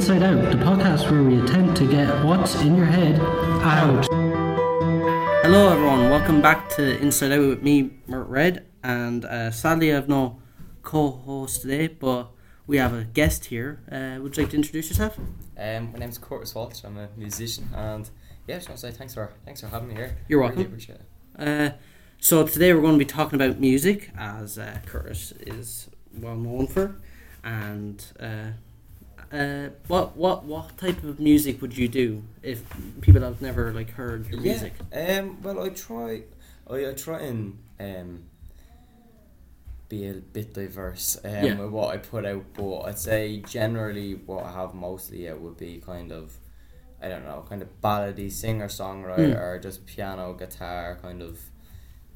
Inside 0.00 0.22
Out, 0.22 0.50
the 0.50 0.56
podcast 0.56 1.10
where 1.10 1.22
we 1.22 1.38
attempt 1.42 1.76
to 1.76 1.86
get 1.86 2.24
what's 2.24 2.54
in 2.62 2.74
your 2.74 2.86
head 2.86 3.20
out. 3.20 4.06
Hello, 5.42 5.70
everyone. 5.70 6.08
Welcome 6.08 6.40
back 6.40 6.70
to 6.70 6.98
Inside 7.02 7.32
Out 7.32 7.46
with 7.46 7.62
me, 7.62 7.90
Mert 8.06 8.26
Red. 8.26 8.64
And 8.82 9.26
uh, 9.26 9.50
sadly, 9.50 9.92
I 9.92 9.96
have 9.96 10.08
no 10.08 10.40
co 10.82 11.10
host 11.10 11.60
today, 11.60 11.86
but 11.88 12.30
we 12.66 12.78
have 12.78 12.94
a 12.94 13.04
guest 13.04 13.44
here. 13.44 13.82
Uh, 13.92 14.22
would 14.22 14.34
you 14.38 14.44
like 14.44 14.52
to 14.52 14.56
introduce 14.56 14.88
yourself? 14.88 15.18
Um, 15.58 15.92
my 15.92 15.98
name's 15.98 16.16
Curtis 16.16 16.54
Walsh. 16.54 16.82
I'm 16.82 16.96
a 16.96 17.10
musician, 17.18 17.68
and 17.74 18.08
yeah, 18.46 18.54
I 18.54 18.58
just 18.58 18.70
want 18.70 18.80
to 18.80 18.90
say 18.90 18.96
thanks 18.96 19.12
for 19.12 19.34
thanks 19.44 19.60
for 19.60 19.66
having 19.66 19.88
me 19.88 19.96
here. 19.96 20.16
You're 20.28 20.40
Really 20.40 20.54
welcome. 20.56 20.72
appreciate 20.72 21.00
it. 21.38 21.46
Uh, 21.46 21.76
so 22.20 22.46
today 22.46 22.72
we're 22.72 22.80
going 22.80 22.94
to 22.94 22.98
be 22.98 23.04
talking 23.04 23.34
about 23.38 23.60
music, 23.60 24.12
as 24.16 24.58
uh, 24.58 24.78
Curtis 24.86 25.32
is 25.40 25.90
well 26.14 26.36
known 26.36 26.68
for, 26.68 26.96
and 27.44 28.02
uh, 29.32 29.68
what 29.86 30.16
what 30.16 30.44
what 30.44 30.76
type 30.78 31.02
of 31.04 31.20
music 31.20 31.60
would 31.62 31.76
you 31.76 31.88
do 31.88 32.22
if 32.42 32.62
people 33.00 33.22
have 33.22 33.40
never 33.40 33.72
like 33.72 33.90
heard 33.90 34.26
your 34.28 34.40
music? 34.40 34.74
Yeah. 34.92 35.18
Um. 35.20 35.42
Well, 35.42 35.62
I 35.64 35.68
try. 35.70 36.22
I, 36.68 36.88
I 36.90 36.92
try 36.94 37.20
and 37.20 37.58
um. 37.78 38.24
Be 39.88 40.06
a 40.06 40.14
bit 40.14 40.54
diverse 40.54 41.18
um, 41.24 41.30
Yeah. 41.32 41.58
with 41.58 41.70
what 41.70 41.92
I 41.92 41.96
put 41.96 42.24
out, 42.24 42.44
but 42.54 42.82
I'd 42.82 42.98
say 42.98 43.38
generally 43.38 44.14
what 44.14 44.44
I 44.44 44.52
have 44.52 44.72
mostly 44.72 45.28
out 45.28 45.40
would 45.40 45.56
be 45.56 45.82
kind 45.84 46.12
of, 46.12 46.38
I 47.02 47.08
don't 47.08 47.24
know, 47.24 47.44
kind 47.48 47.60
of 47.60 47.80
ballady 47.80 48.30
singer 48.30 48.68
songwriter 48.68 49.34
Mm. 49.34 49.40
or 49.40 49.58
just 49.58 49.86
piano 49.86 50.32
guitar 50.34 50.96
kind 51.02 51.20
of 51.22 51.40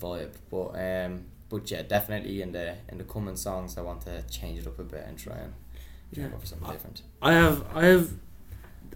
vibe. 0.01 0.35
But 0.53 0.69
um, 0.79 1.25
but 1.49 1.69
yeah, 1.69 1.83
definitely 1.83 2.43
in 2.43 2.53
the 2.53 2.77
in 2.89 2.99
the 2.99 3.05
coming 3.05 3.35
songs, 3.35 3.77
I 3.77 3.81
want 3.81 4.03
to 4.03 4.23
change 4.31 4.61
it 4.61 4.69
up 4.69 4.79
a 4.79 4.85
bit 4.85 5.05
and 5.09 5.19
try 5.19 5.39
and 5.39 5.55
Yeah. 6.13 6.29
go 6.29 6.39
for 6.39 6.47
something 6.47 6.71
different. 6.71 7.03
I 7.23 7.33
have 7.33 7.65
I 7.75 7.85
have 7.87 8.11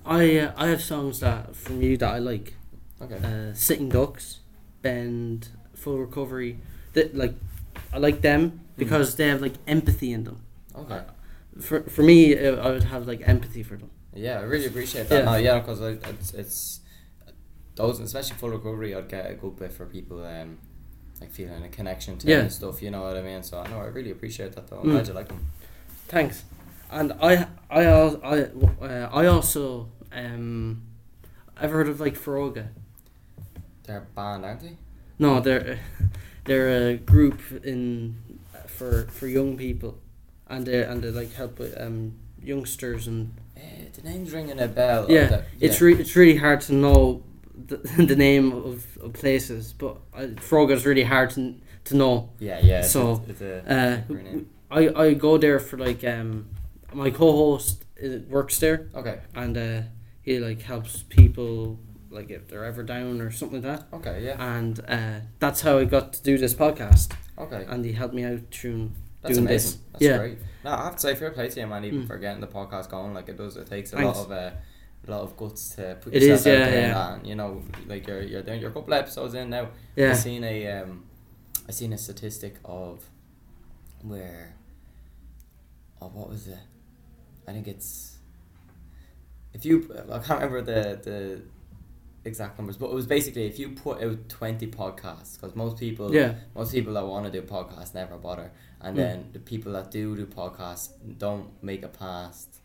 I 0.04 0.38
uh, 0.38 0.52
I 0.56 0.66
have 0.68 0.82
songs 0.82 1.20
that 1.20 1.54
from 1.56 1.82
you 1.82 1.96
that 1.96 2.12
I 2.14 2.18
like. 2.18 2.54
Okay. 3.00 3.16
Uh, 3.16 3.54
Sitting 3.54 3.88
Ducks, 3.88 4.40
Bend, 4.82 5.48
Full 5.74 5.98
Recovery. 5.98 6.58
That 6.94 7.14
like 7.16 7.34
I 7.92 7.98
like 7.98 8.20
them 8.22 8.60
because 8.76 9.14
they 9.16 9.28
have 9.28 9.40
like 9.42 9.54
empathy 9.66 10.12
in 10.12 10.24
them. 10.24 10.40
Okay. 10.76 11.00
For 11.60 11.82
for 11.82 12.02
me, 12.02 12.36
uh, 12.38 12.56
I 12.56 12.70
would 12.70 12.84
have 12.84 13.06
like 13.06 13.22
empathy 13.28 13.62
for 13.62 13.76
them. 13.76 13.90
Yeah, 14.14 14.38
I 14.40 14.42
really 14.42 14.66
appreciate 14.66 15.08
that. 15.08 15.18
Yeah. 15.24 15.30
No, 15.30 15.36
yeah, 15.36 15.58
because 15.60 15.80
it's, 15.80 16.34
it's 16.34 16.80
those, 17.76 18.00
especially 18.00 18.36
full 18.36 18.50
recovery, 18.50 18.94
I'd 18.94 19.08
get 19.08 19.30
a 19.30 19.34
good 19.34 19.56
bit 19.56 19.72
for 19.72 19.86
people 19.86 20.24
um, 20.24 20.58
like 21.20 21.30
feeling 21.30 21.62
a 21.62 21.68
connection 21.68 22.16
to 22.18 22.26
Yeah. 22.26 22.40
and 22.40 22.52
stuff. 22.52 22.82
You 22.82 22.90
know 22.90 23.02
what 23.02 23.16
I 23.16 23.22
mean? 23.22 23.42
So 23.44 23.58
I 23.60 23.68
know 23.68 23.78
I 23.78 23.86
really 23.86 24.10
appreciate 24.10 24.52
that 24.54 24.66
though. 24.68 24.78
I'm 24.80 24.88
Mm. 24.88 24.92
glad 24.92 25.06
you 25.08 25.14
like 25.14 25.28
them. 25.28 25.46
Thanks. 26.08 26.44
And 26.90 27.12
I 27.20 27.46
I 27.70 27.82
I 27.84 28.40
uh, 28.40 29.10
I 29.12 29.26
also 29.26 29.88
um 30.12 30.82
I've 31.56 31.70
heard 31.70 31.88
of 31.88 32.00
like 32.00 32.16
Foróige. 32.18 32.66
They're 33.84 33.98
a 33.98 34.14
band, 34.14 34.44
aren't 34.44 34.60
they? 34.60 34.76
No, 35.18 35.40
they're 35.40 35.78
they're 36.44 36.88
a 36.90 36.96
group 36.96 37.40
in 37.64 38.16
for 38.66 39.02
for 39.10 39.26
young 39.26 39.56
people, 39.56 39.98
and 40.48 40.66
they 40.66 40.82
and 40.82 41.02
they 41.02 41.10
like 41.10 41.32
help 41.34 41.58
with 41.58 41.78
um 41.80 42.12
youngsters 42.42 43.06
and 43.06 43.32
Uh, 43.56 43.60
the 43.96 44.02
name's 44.08 44.32
ringing 44.32 44.60
a 44.60 44.68
bell. 44.68 45.06
yeah, 45.10 45.26
That- 45.28 45.44
it's 45.60 45.80
re- 45.80 45.98
it's 46.00 46.14
really 46.16 46.36
hard 46.38 46.60
to 46.68 46.72
know 46.72 47.22
the, 47.68 47.76
the 48.06 48.14
name 48.16 48.52
of, 48.52 48.84
of 49.02 49.12
places, 49.12 49.72
but 49.72 49.96
uh, 50.14 50.28
Foróige 50.40 50.72
is 50.74 50.86
really 50.86 51.02
hard 51.04 51.30
to 51.30 51.54
to 51.84 51.96
know. 51.96 52.28
yeah, 52.38 52.60
yeah. 52.62 52.82
So, 52.82 53.22
it's 53.28 53.40
a, 53.40 53.58
Uh, 53.66 53.96
it's 54.00 54.10
a 54.10 54.22
name. 54.22 54.46
I 54.70 54.88
I 55.06 55.14
go 55.14 55.38
there 55.38 55.58
for 55.58 55.76
like 55.76 56.04
um 56.04 56.46
my 56.92 57.10
co-host 57.10 57.84
works 58.28 58.58
there. 58.58 58.88
Okay, 58.94 59.20
and 59.34 59.56
uh, 59.56 59.82
he 60.22 60.38
like 60.38 60.62
helps 60.62 61.02
people 61.02 61.78
like 62.10 62.30
if 62.30 62.48
they're 62.48 62.64
ever 62.64 62.82
down 62.82 63.20
or 63.20 63.30
something 63.30 63.62
like 63.62 63.80
that. 63.90 63.96
okay, 63.96 64.24
yeah, 64.24 64.56
And 64.56 64.80
uh, 64.88 65.20
that's 65.38 65.60
how 65.60 65.78
I 65.78 65.84
got 65.84 66.14
to 66.14 66.22
do 66.22 66.38
this 66.38 66.54
podcast, 66.54 67.12
okay. 67.36 67.64
and 67.68 67.84
he 67.84 67.92
helped 67.92 68.14
me 68.14 68.24
out 68.24 68.40
through 68.50 68.92
That's 69.20 69.34
doing 69.34 69.46
amazing. 69.46 69.72
this. 69.72 69.78
That's 69.92 70.02
Yeah. 70.04 70.18
great. 70.18 70.38
No, 70.64 70.70
I 70.72 70.84
have 70.84 70.94
to 70.96 71.00
say, 71.00 71.14
fair 71.14 71.30
play 71.32 71.48
to 71.50 71.60
you, 71.60 71.66
man, 71.66 71.84
even 71.84 72.04
Mm. 72.04 72.06
for 72.06 72.16
getting 72.18 72.40
the 72.40 72.46
podcast 72.46 72.88
going. 72.90 73.12
Like 73.12 73.28
it 73.28 73.36
does, 73.36 73.56
it 73.58 73.66
takes 73.68 73.92
a 73.92 73.96
Thanks. 73.96 74.16
lot 74.18 74.24
of 74.26 74.32
uh, 74.32 74.50
a 75.06 75.10
lot 75.10 75.20
of 75.22 75.36
guts 75.36 75.70
to 75.76 75.96
put 76.00 76.14
It 76.14 76.22
yourself 76.22 76.40
is, 76.40 76.46
out 76.46 76.52
yeah, 76.52 76.70
there. 76.70 76.88
yeah. 76.88 77.14
And, 77.14 77.26
you 77.26 77.34
know, 77.34 77.62
like 77.86 78.06
you're 78.06 78.22
you're 78.22 78.42
doing 78.42 78.60
you're 78.60 78.70
couple 78.70 78.94
episodes 78.94 79.34
in 79.34 79.50
now. 79.50 79.68
yeah. 79.96 80.10
I 80.10 80.14
seen 80.14 80.44
a 80.44 80.66
um, 80.80 81.04
I 81.68 81.72
seen 81.72 81.92
a 81.92 81.98
statistic 81.98 82.56
of 82.64 83.04
where, 84.02 84.54
oh, 86.00 86.08
what 86.08 86.28
was 86.30 86.48
it? 86.48 86.58
I 87.48 87.52
think 87.52 87.66
it's. 87.68 88.18
If 89.52 89.64
you, 89.64 89.90
I 90.12 90.18
can't 90.18 90.40
remember 90.42 90.60
the 90.62 91.00
the 91.02 91.42
exact 92.24 92.58
numbers, 92.58 92.76
but 92.76 92.86
it 92.90 92.94
was 92.94 93.06
basically 93.06 93.46
if 93.46 93.58
you 93.58 93.70
put 93.70 94.02
out 94.02 94.28
twenty 94.28 94.66
podcasts, 94.66 95.34
because 95.40 95.56
most 95.56 95.78
people, 95.78 96.14
yeah, 96.14 96.34
most 96.54 96.72
people 96.72 96.92
that 96.94 97.06
want 97.06 97.24
to 97.26 97.32
do 97.32 97.42
podcasts 97.46 97.94
never 97.94 98.16
bother, 98.18 98.52
and 98.80 98.94
Mm. 98.94 99.00
then 99.00 99.30
the 99.32 99.38
people 99.38 99.72
that 99.72 99.90
do 99.90 100.14
do 100.16 100.26
podcasts 100.26 100.90
don't 101.18 101.50
make 101.62 101.82
it 101.82 101.92
past. 101.94 102.60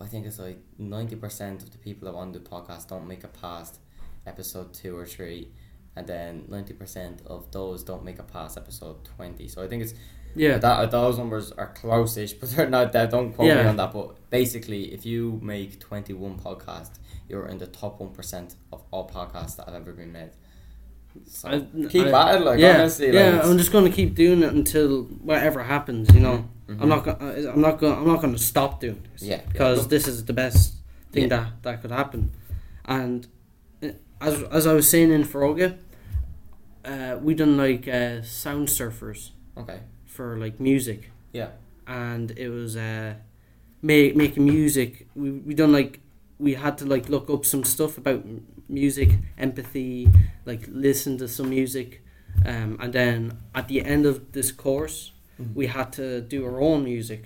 I 0.00 0.06
think 0.06 0.26
it's 0.26 0.40
like 0.40 0.58
ninety 0.78 1.14
percent 1.16 1.62
of 1.62 1.70
the 1.70 1.78
people 1.78 2.06
that 2.06 2.14
want 2.14 2.32
to 2.34 2.40
do 2.40 2.44
podcasts 2.44 2.88
don't 2.88 3.06
make 3.06 3.22
it 3.22 3.32
past 3.40 3.78
episode 4.26 4.74
two 4.74 4.96
or 4.96 5.06
three, 5.06 5.52
and 5.94 6.06
then 6.06 6.44
ninety 6.48 6.72
percent 6.74 7.22
of 7.26 7.50
those 7.52 7.84
don't 7.84 8.04
make 8.04 8.18
it 8.18 8.26
past 8.26 8.58
episode 8.58 9.04
twenty. 9.04 9.46
So 9.46 9.62
I 9.62 9.68
think 9.68 9.84
it's 9.84 9.94
yeah, 10.34 10.58
that 10.58 10.90
those 10.90 11.18
numbers 11.18 11.52
are 11.52 11.68
close-ish, 11.74 12.32
but 12.40 12.50
they're 12.50 12.68
not. 12.70 12.92
Don't 12.92 13.32
quote 13.32 13.48
me 13.54 13.60
on 13.60 13.76
that. 13.76 13.92
But 13.92 14.30
basically, 14.30 14.92
if 14.92 15.04
you 15.06 15.38
make 15.42 15.78
twenty-one 15.80 16.38
podcasts, 16.38 16.98
you're 17.28 17.46
in 17.46 17.58
the 17.58 17.66
top 17.66 18.00
one 18.00 18.10
percent 18.10 18.56
of 18.72 18.82
all 18.90 19.08
podcasts 19.08 19.56
that 19.56 19.66
have 19.66 19.74
ever 19.74 19.92
been 19.92 20.12
made. 20.12 20.30
So 21.26 21.48
I, 21.48 21.86
keep 21.88 22.06
I, 22.06 22.30
at 22.30 22.40
it, 22.40 22.44
like 22.44 22.58
yeah, 22.58 22.74
honestly. 22.80 23.12
Yeah, 23.12 23.30
like 23.30 23.44
I'm 23.44 23.58
just 23.58 23.70
gonna 23.72 23.90
keep 23.90 24.14
doing 24.14 24.42
it 24.42 24.52
until 24.52 25.02
whatever 25.02 25.62
happens. 25.62 26.12
You 26.14 26.20
know, 26.20 26.48
Mhm. 26.68 26.80
I'm 26.80 26.88
not 26.88 27.04
gonna. 27.04 27.50
I'm 27.52 27.60
not 27.60 27.78
gonna. 27.78 27.96
I'm 28.00 28.06
not 28.06 28.20
gonna 28.22 28.38
stop 28.38 28.80
doing 28.80 29.02
this. 29.12 29.22
Yeah, 29.22 29.36
yeah. 29.36 29.42
because 29.52 29.78
Look- 29.80 29.90
this 29.90 30.08
is 30.08 30.24
the 30.24 30.32
best 30.32 30.74
thing 31.12 31.24
Yeah. 31.24 31.28
that 31.36 31.62
that 31.62 31.82
could 31.82 31.90
happen, 31.90 32.30
and 32.86 33.26
uh, 33.82 33.88
as 34.22 34.42
as 34.44 34.66
I 34.66 34.72
was 34.72 34.88
saying 34.88 35.12
in 35.12 35.24
Foróige, 35.24 35.76
uh, 36.84 37.18
we 37.22 37.34
done 37.34 37.56
like 37.58 37.86
uh, 37.86 38.22
sound 38.22 38.68
surfers. 38.68 39.30
Okay. 39.56 39.80
for 40.06 40.36
like 40.38 40.58
music. 40.60 41.10
Yeah. 41.32 41.48
And 41.86 42.30
it 42.38 42.48
was 42.48 42.76
uh, 42.76 43.14
make, 43.82 44.16
making 44.16 44.44
music. 44.44 45.06
We 45.14 45.30
we 45.30 45.54
done 45.54 45.72
like 45.72 46.00
we 46.38 46.54
had 46.54 46.78
to 46.78 46.86
like 46.86 47.08
look 47.08 47.28
up 47.30 47.44
some 47.44 47.64
stuff 47.64 47.98
about 47.98 48.24
music, 48.68 49.10
empathy, 49.38 50.08
like 50.46 50.62
listen 50.68 51.18
to 51.18 51.28
some 51.28 51.50
music, 51.50 52.02
um, 52.46 52.76
and 52.80 52.92
then 52.92 53.38
at 53.54 53.68
the 53.68 53.84
end 53.84 54.06
of 54.06 54.32
this 54.32 54.52
course, 54.52 55.12
Mhm. 55.40 55.54
we 55.54 55.66
had 55.66 55.92
to 55.92 56.20
do 56.20 56.44
our 56.44 56.60
own 56.60 56.84
music. 56.84 57.22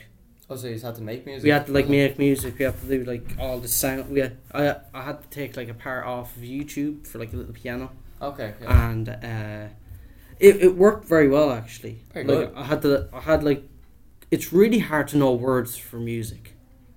Oh, 0.48 0.56
so 0.56 0.66
you 0.69 0.75
just 0.75 0.84
had 0.84 0.94
to 0.97 1.03
make 1.03 1.26
music. 1.26 1.44
We 1.44 1.50
had 1.50 1.66
to 1.66 1.72
like 1.72 1.88
make 1.88 2.19
music. 2.19 2.59
We 2.59 2.65
had 2.65 2.81
to 2.81 2.86
do 2.86 3.04
like 3.04 3.36
all 3.38 3.59
the 3.60 3.69
sound. 3.69 4.10
We 4.10 4.20
had, 4.20 4.36
I 4.53 4.76
I 4.94 5.03
had 5.03 5.22
to 5.22 5.28
take 5.31 5.56
like 5.56 5.69
a 5.69 5.75
part 5.75 6.04
off 6.06 6.36
of 6.36 6.42
YouTube 6.42 7.06
for 7.06 7.19
like 7.19 7.32
a 7.32 7.36
little 7.36 7.53
piano 7.54 7.91
Okay. 8.22 8.54
Yeah. 8.62 8.91
and 8.91 9.09
uh, 9.09 9.66
it, 10.38 10.56
it 10.62 10.76
worked 10.76 11.06
very 11.06 11.28
well 11.28 11.50
actually. 11.50 12.00
Very 12.12 12.26
like 12.26 12.48
good. 12.48 12.56
I 12.56 12.64
had 12.64 12.82
to 12.82 13.08
I 13.12 13.20
had 13.20 13.42
like 13.42 13.62
it's 14.30 14.52
really 14.52 14.80
hard 14.80 15.08
to 15.08 15.16
know 15.16 15.32
words 15.32 15.76
for 15.76 15.98
music. 15.98 16.54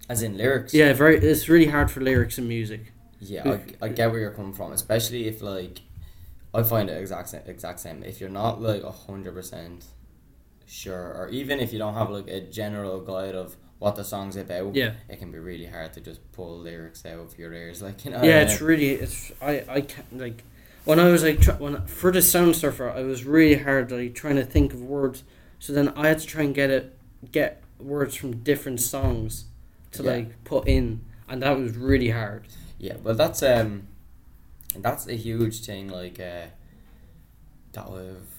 As 0.08 0.24
in 0.24 0.38
lyrics. 0.38 0.74
Yeah, 0.74 0.94
very 0.94 1.18
it's 1.18 1.48
really 1.48 1.68
hard 1.68 1.92
for 1.92 2.02
lyrics 2.02 2.38
and 2.38 2.48
music. 2.48 2.92
Yeah, 3.20 3.58
I, 3.82 3.86
I 3.86 3.90
get 3.90 4.12
where 4.12 4.20
you're 4.22 4.32
coming 4.32 4.54
from, 4.54 4.72
especially 4.72 5.28
if 5.28 5.42
like, 5.42 5.82
I 6.54 6.64
find 6.64 6.90
it 6.90 6.94
exact 7.00 7.30
same, 7.30 7.42
exact 7.46 7.80
same. 7.82 8.02
If 8.02 8.20
you're 8.22 8.30
not 8.30 8.62
like 8.62 8.82
a 8.82 8.92
hundred 8.92 9.34
percent 9.36 9.86
sure, 10.66 11.14
or 11.18 11.30
even 11.30 11.60
if 11.60 11.74
you 11.74 11.80
don't 11.80 11.96
have 11.96 12.10
like 12.10 12.28
a 12.28 12.42
general 12.42 13.02
guide 13.02 13.36
of 13.36 13.58
what 13.80 13.96
the 13.96 14.04
song's 14.04 14.36
about, 14.36 14.76
Yeah. 14.76 14.94
it 15.08 15.20
can 15.20 15.32
be 15.32 15.40
really 15.40 15.66
hard 15.66 15.94
to 15.94 16.02
just 16.02 16.20
pull 16.32 16.58
lyrics 16.60 17.06
out 17.06 17.20
of 17.20 17.38
your 17.38 17.54
ears, 17.54 17.82
like 17.82 18.04
you 18.06 18.12
know. 18.12 18.24
yeah, 18.24 18.42
it's 18.42 18.62
really 18.62 18.92
it's 18.92 19.32
I 19.42 19.64
I 19.68 19.82
can't 19.82 20.18
like 20.18 20.44
when 20.90 21.00
I 21.00 21.10
was 21.10 21.22
like 21.24 21.40
try, 21.40 21.56
when 21.56 21.86
for 21.86 22.12
the 22.12 22.22
sound 22.22 22.56
surfer 22.56 22.90
I 22.90 23.04
was 23.04 23.24
really 23.24 23.62
hard 23.64 23.92
like 23.92 24.16
trying 24.16 24.36
to 24.38 24.44
think 24.56 24.74
of 24.74 24.82
words. 24.82 25.24
So 25.60 25.74
then 25.74 25.90
I 25.90 26.08
had 26.08 26.20
to 26.20 26.26
try 26.26 26.44
and 26.44 26.54
get 26.56 26.70
it 26.70 26.98
get 27.32 27.62
words 27.80 28.16
from 28.16 28.30
different 28.52 28.82
songs 28.82 29.46
to 29.92 30.04
Yeah. 30.04 30.12
like 30.12 30.44
put 30.44 30.68
in 30.68 31.02
and 31.28 31.42
that 31.44 31.58
was 31.58 31.76
really 31.78 32.10
hard. 32.10 32.48
Yeah, 32.80 32.96
well, 33.04 33.14
that's 33.16 33.44
um, 33.44 33.88
that's 34.76 35.08
a 35.08 35.16
huge 35.16 35.64
thing. 35.66 35.90
Like 35.90 36.20
uh, 36.20 36.48
that 37.74 37.86
I've 37.88 38.32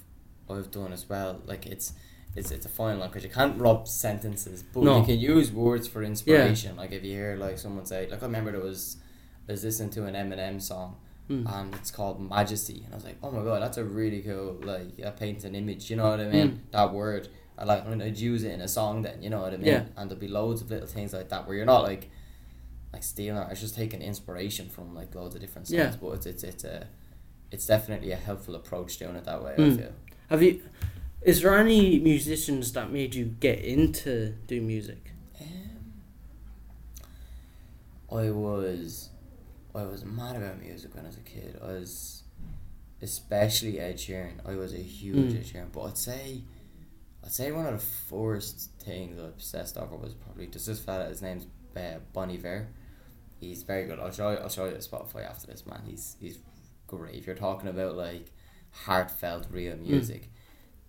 I've 0.48 0.70
done 0.70 0.92
as 0.92 1.08
well. 1.08 1.40
Like 1.46 1.66
it's 1.66 1.92
it's 2.36 2.50
it's 2.50 2.66
a 2.66 2.68
fine 2.68 2.98
line 2.98 3.10
because 3.10 3.24
you 3.24 3.30
can't 3.30 3.60
rub 3.60 3.86
sentences, 3.86 4.62
but 4.62 4.82
No. 4.82 4.98
you 5.00 5.04
can 5.04 5.18
use 5.20 5.52
words 5.52 5.86
for 5.88 6.02
inspiration. 6.02 6.76
Like 6.76 6.92
if 6.92 7.04
you 7.04 7.12
hear 7.12 7.36
like 7.36 7.58
someone 7.58 7.86
say, 7.86 8.08
like 8.10 8.22
I 8.22 8.26
remember 8.26 8.52
there 8.52 8.60
was 8.60 8.96
I 9.48 9.52
was 9.52 9.62
listening 9.64 9.90
to 9.90 10.04
an 10.06 10.14
Eminem 10.14 10.60
song. 10.60 10.96
Mm. 11.30 11.60
And 11.60 11.74
it's 11.76 11.90
called 11.90 12.20
Majesty, 12.20 12.82
and 12.84 12.92
I 12.92 12.96
was 12.96 13.04
like, 13.04 13.18
"Oh 13.22 13.30
my 13.30 13.44
god, 13.44 13.62
that's 13.62 13.78
a 13.78 13.84
really 13.84 14.20
cool 14.20 14.58
like 14.62 14.98
it 14.98 15.16
paints 15.16 15.44
an 15.44 15.54
image." 15.54 15.88
You 15.88 15.96
know 15.96 16.10
what 16.10 16.20
I 16.20 16.28
mean? 16.28 16.48
Mm. 16.48 16.58
That 16.72 16.92
word, 16.92 17.28
I 17.56 17.64
like. 17.64 17.86
I 17.86 17.88
mean, 17.88 18.02
I'd 18.02 18.18
use 18.18 18.42
it 18.42 18.52
in 18.52 18.60
a 18.60 18.68
song. 18.68 19.02
Then 19.02 19.22
you 19.22 19.30
know 19.30 19.40
what 19.40 19.54
I 19.54 19.56
mean? 19.56 19.66
Yeah. 19.66 19.84
And 19.96 20.10
there'll 20.10 20.20
be 20.20 20.28
loads 20.28 20.60
of 20.60 20.70
little 20.70 20.88
things 20.88 21.12
like 21.12 21.28
that 21.28 21.46
where 21.46 21.56
you're 21.56 21.66
not 21.66 21.84
like 21.84 22.10
like 22.92 23.04
stealing. 23.04 23.40
It's 23.50 23.60
just 23.60 23.76
taking 23.76 24.02
inspiration 24.02 24.68
from 24.68 24.94
like 24.94 25.14
loads 25.14 25.36
of 25.36 25.40
different 25.40 25.68
songs. 25.68 25.78
Yeah. 25.78 25.94
But 26.00 26.10
it's 26.14 26.26
it's 26.26 26.42
it's 26.42 26.64
a 26.64 26.88
it's 27.50 27.66
definitely 27.66 28.12
a 28.12 28.16
helpful 28.16 28.54
approach 28.54 28.98
doing 28.98 29.16
it 29.16 29.24
that 29.24 29.42
way. 29.42 29.54
Mm. 29.56 29.72
I 29.72 29.76
feel. 29.76 29.92
Have 30.30 30.42
you? 30.42 30.62
Is 31.22 31.42
there 31.42 31.56
any 31.58 31.98
musicians 31.98 32.72
that 32.72 32.90
made 32.90 33.14
you 33.14 33.26
get 33.26 33.58
into 33.60 34.30
doing 34.46 34.66
music? 34.66 35.12
Um, 35.40 36.02
I 38.10 38.30
was, 38.30 39.10
I 39.74 39.82
was 39.84 40.04
mad 40.04 40.36
about 40.36 40.60
music 40.60 40.94
when 40.94 41.04
I 41.04 41.08
was 41.08 41.16
a 41.16 41.20
kid. 41.20 41.58
I 41.62 41.66
was, 41.66 42.22
especially 43.02 43.78
Ed 43.80 43.96
Sheeran. 43.96 44.34
I 44.46 44.54
was 44.56 44.72
a 44.74 44.78
huge 44.78 45.32
Mm. 45.32 45.36
Ed 45.38 45.44
Sheeran. 45.44 45.72
But 45.72 45.82
I'd 45.82 45.98
say, 45.98 46.42
I'd 47.24 47.32
say 47.32 47.52
one 47.52 47.66
of 47.66 47.72
the 47.72 47.78
first 47.86 48.70
things 48.80 49.18
I 49.18 49.24
obsessed 49.26 49.76
over 49.76 49.96
was 49.96 50.14
probably 50.14 50.46
just 50.48 50.66
this 50.66 50.80
fella. 50.80 51.06
His 51.06 51.22
name's 51.22 51.46
uh, 51.76 51.98
Bon 52.12 52.30
Iver. 52.30 52.68
He's 53.38 53.62
very 53.62 53.86
good. 53.86 53.98
I'll 53.98 54.10
show 54.10 54.30
you. 54.32 54.38
I'll 54.38 54.48
show 54.48 54.66
you 54.66 54.72
the 54.72 54.78
Spotify 54.78 55.28
after 55.28 55.46
this, 55.46 55.64
man. 55.66 55.82
He's 55.86 56.16
he's 56.20 56.38
great. 56.86 57.14
If 57.14 57.26
you're 57.26 57.36
talking 57.36 57.68
about 57.70 57.94
like 57.96 58.26
heartfelt, 58.70 59.46
real 59.50 59.76
music, 59.76 60.30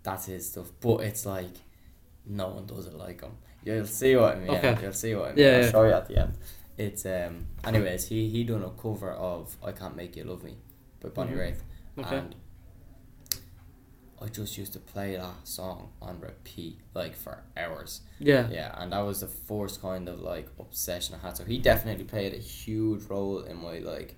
that's 0.03 0.25
his 0.25 0.49
stuff. 0.49 0.71
But 0.81 1.01
it's 1.01 1.25
like 1.25 1.53
no 2.25 2.49
one 2.49 2.65
does 2.65 2.87
it 2.87 2.93
like 2.93 3.21
him. 3.21 3.31
You'll 3.63 3.85
see 3.85 4.15
what 4.15 4.35
I 4.35 4.39
mean. 4.39 4.49
Okay. 4.49 4.77
You'll 4.81 4.91
see 4.93 5.15
what 5.15 5.29
I 5.29 5.33
mean. 5.33 5.45
Yeah, 5.45 5.51
I'll 5.51 5.61
yeah. 5.63 5.71
show 5.71 5.83
you 5.83 5.93
at 5.93 6.07
the 6.07 6.19
end. 6.19 6.37
It's 6.77 7.06
um. 7.06 7.47
Anyways, 7.63 8.07
he 8.07 8.29
he 8.29 8.44
done 8.44 8.63
a 8.63 8.69
cover 8.71 9.12
of 9.12 9.56
"I 9.63 9.71
Can't 9.71 9.95
Make 9.95 10.15
You 10.15 10.23
Love 10.23 10.44
Me" 10.44 10.56
by 11.01 11.09
Bonnie 11.09 11.31
Mhm. 11.33 11.38
Raitt, 11.39 11.59
Okay. 12.00 12.18
and 12.18 12.35
I 14.21 14.27
just 14.27 14.56
used 14.57 14.73
to 14.73 14.79
play 14.79 15.15
that 15.15 15.47
song 15.47 15.89
on 16.01 16.19
repeat 16.19 16.77
like 16.94 17.15
for 17.15 17.44
hours. 17.57 18.01
Yeah. 18.19 18.50
Yeah, 18.51 18.71
and 18.79 18.91
that 18.94 19.01
was 19.01 19.21
the 19.21 19.27
first 19.27 19.81
kind 19.81 20.07
of 20.07 20.19
like 20.21 20.47
obsession 20.59 21.15
I 21.15 21.25
had. 21.25 21.38
So 21.38 21.44
he 21.44 21.57
definitely 21.57 22.03
played 22.06 22.33
a 22.33 22.38
huge 22.38 23.03
role 23.06 23.39
in 23.39 23.57
my 23.62 23.79
like 23.79 24.15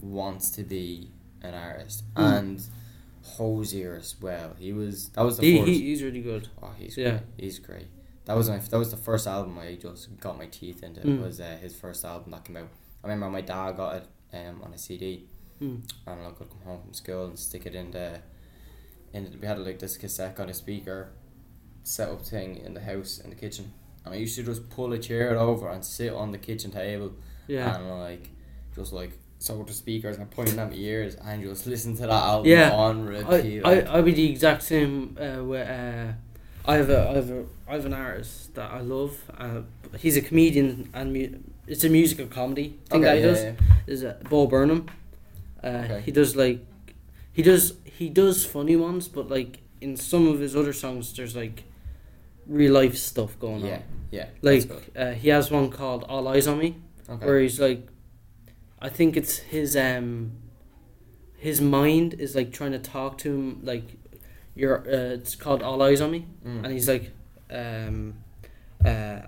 wants 0.00 0.50
to 0.50 0.62
be 0.62 1.10
an 1.42 1.54
artist 1.54 2.04
Mm. 2.14 2.38
and 2.38 2.66
Hozier 3.24 3.96
as 3.96 4.14
well. 4.20 4.54
He 4.58 4.72
was 4.72 5.08
that 5.10 5.22
was 5.22 5.38
the 5.38 5.44
He, 5.50 5.58
first. 5.58 5.68
he 5.70 5.80
he's 5.80 6.02
really 6.02 6.22
good. 6.22 6.48
oh, 6.62 6.72
he's 6.78 6.96
Yeah. 6.96 7.10
great. 7.10 7.22
He's 7.38 7.58
great. 7.58 7.86
That 8.26 8.36
was 8.36 8.48
my 8.48 8.58
that 8.58 8.78
was 8.78 8.90
the 8.90 8.96
first 8.96 9.26
album 9.26 9.58
I 9.58 9.74
just 9.74 10.18
got 10.20 10.38
my 10.38 10.46
teeth 10.46 10.82
into. 10.82 11.00
Mm. 11.02 11.22
Was 11.22 11.40
uh, 11.40 11.56
his 11.60 11.74
first 11.76 12.04
album 12.04 12.30
that 12.32 12.44
came 12.44 12.56
out. 12.56 12.68
I 13.02 13.08
remember 13.08 13.30
my 13.30 13.42
dad 13.42 13.76
got 13.76 13.96
it 13.96 14.06
um 14.32 14.62
on 14.62 14.72
a 14.72 14.78
CD, 14.78 15.24
Mm. 15.60 15.82
and 16.06 16.20
I 16.26 16.30
could 16.30 16.48
come 16.50 16.60
home 16.64 16.80
from 16.82 16.94
school 16.94 17.26
and 17.26 17.38
stick 17.38 17.66
it 17.66 17.74
in 17.74 17.90
the. 17.90 18.20
In 19.12 19.38
we 19.40 19.46
had 19.46 19.58
like 19.58 19.78
this 19.78 19.96
cassette 19.96 20.40
on 20.40 20.48
a 20.48 20.54
speaker, 20.54 21.10
set 21.82 22.08
up 22.08 22.22
thing 22.22 22.56
in 22.56 22.74
the 22.74 22.80
house 22.80 23.18
in 23.18 23.30
the 23.30 23.36
kitchen, 23.36 23.72
and 24.04 24.14
I 24.14 24.16
used 24.16 24.34
to 24.36 24.42
just 24.42 24.68
pull 24.70 24.92
a 24.92 24.98
chair 24.98 25.38
over 25.38 25.68
and 25.68 25.84
sit 25.84 26.12
on 26.12 26.32
the 26.32 26.38
kitchen 26.38 26.70
table 26.70 27.12
Yeah. 27.46 27.76
and 27.76 28.00
like 28.00 28.30
just 28.74 28.92
like 28.92 29.12
so 29.38 29.62
the 29.62 29.72
speakers 29.74 30.16
and 30.16 30.30
pointing 30.30 30.58
at 30.58 30.70
my 30.70 30.76
ears 30.76 31.14
and 31.16 31.42
just 31.42 31.66
listen 31.66 31.94
to 31.96 32.02
that 32.02 32.10
album 32.10 32.50
Yeah. 32.50 32.72
on 32.72 33.06
I, 33.06 33.10
repeat. 33.18 33.62
I 33.64 33.74
like- 33.74 33.86
I'd 33.88 34.04
be 34.06 34.12
the 34.12 34.30
exact 34.30 34.62
same. 34.62 35.16
Uh, 35.20 35.44
with, 35.44 35.68
uh, 35.68 36.12
I 36.66 36.76
have 36.76 36.90
a 36.90 37.08
I 37.10 37.14
have 37.14 37.30
a 37.30 37.44
I 37.68 37.74
have 37.74 37.86
an 37.86 37.92
artist 37.94 38.54
that 38.54 38.70
I 38.70 38.80
love. 38.80 39.16
Uh, 39.36 39.62
he's 39.98 40.16
a 40.16 40.22
comedian 40.22 40.88
and 40.94 41.12
mu- 41.12 41.38
it's 41.66 41.84
a 41.84 41.88
musical 41.90 42.26
comedy 42.26 42.78
thing 42.88 43.02
that 43.02 43.16
he 43.16 43.20
yeah, 43.22 43.26
does. 43.26 43.42
yeah. 43.44 43.52
Is 43.86 44.04
uh, 44.04 44.16
Bo 44.30 44.46
Burnham. 44.46 44.86
Uh, 45.62 45.66
Okay. 45.84 46.00
He 46.06 46.10
does 46.12 46.36
like, 46.36 46.60
he 47.32 47.42
does 47.42 47.74
he 47.84 48.08
does 48.08 48.44
funny 48.46 48.76
ones, 48.76 49.08
but 49.08 49.28
like 49.28 49.58
in 49.80 49.96
some 49.96 50.26
of 50.28 50.40
his 50.40 50.56
other 50.56 50.72
songs, 50.72 51.12
there's 51.16 51.36
like, 51.36 51.64
real 52.46 52.72
life 52.72 52.96
stuff 52.96 53.38
going 53.38 53.64
Yeah, 53.64 53.74
on. 53.76 53.82
yeah. 54.10 54.26
that's 54.42 54.68
Like 54.68 54.90
uh, 54.96 55.12
he 55.12 55.28
has 55.28 55.50
one 55.50 55.70
called 55.70 56.04
All 56.08 56.26
Eyes 56.28 56.46
on 56.46 56.58
Me, 56.58 56.76
okay. 57.08 57.24
where 57.26 57.40
he's 57.40 57.60
like, 57.60 57.86
I 58.80 58.88
think 58.88 59.16
it's 59.16 59.38
his 59.38 59.76
um. 59.76 60.32
His 61.36 61.60
mind 61.60 62.14
is 62.14 62.34
like 62.34 62.52
trying 62.52 62.72
to 62.72 62.78
talk 62.78 63.18
to 63.18 63.28
him 63.30 63.60
like, 63.62 63.84
you're. 64.54 64.78
Uh, 64.80 65.14
it's 65.14 65.34
called 65.34 65.62
All 65.62 65.82
Eyes 65.82 66.00
on 66.00 66.10
Me, 66.10 66.26
Mm. 66.46 66.64
and 66.64 66.72
he's 66.72 66.88
like, 66.88 67.10
um, 67.50 68.14
uh, 68.84 69.20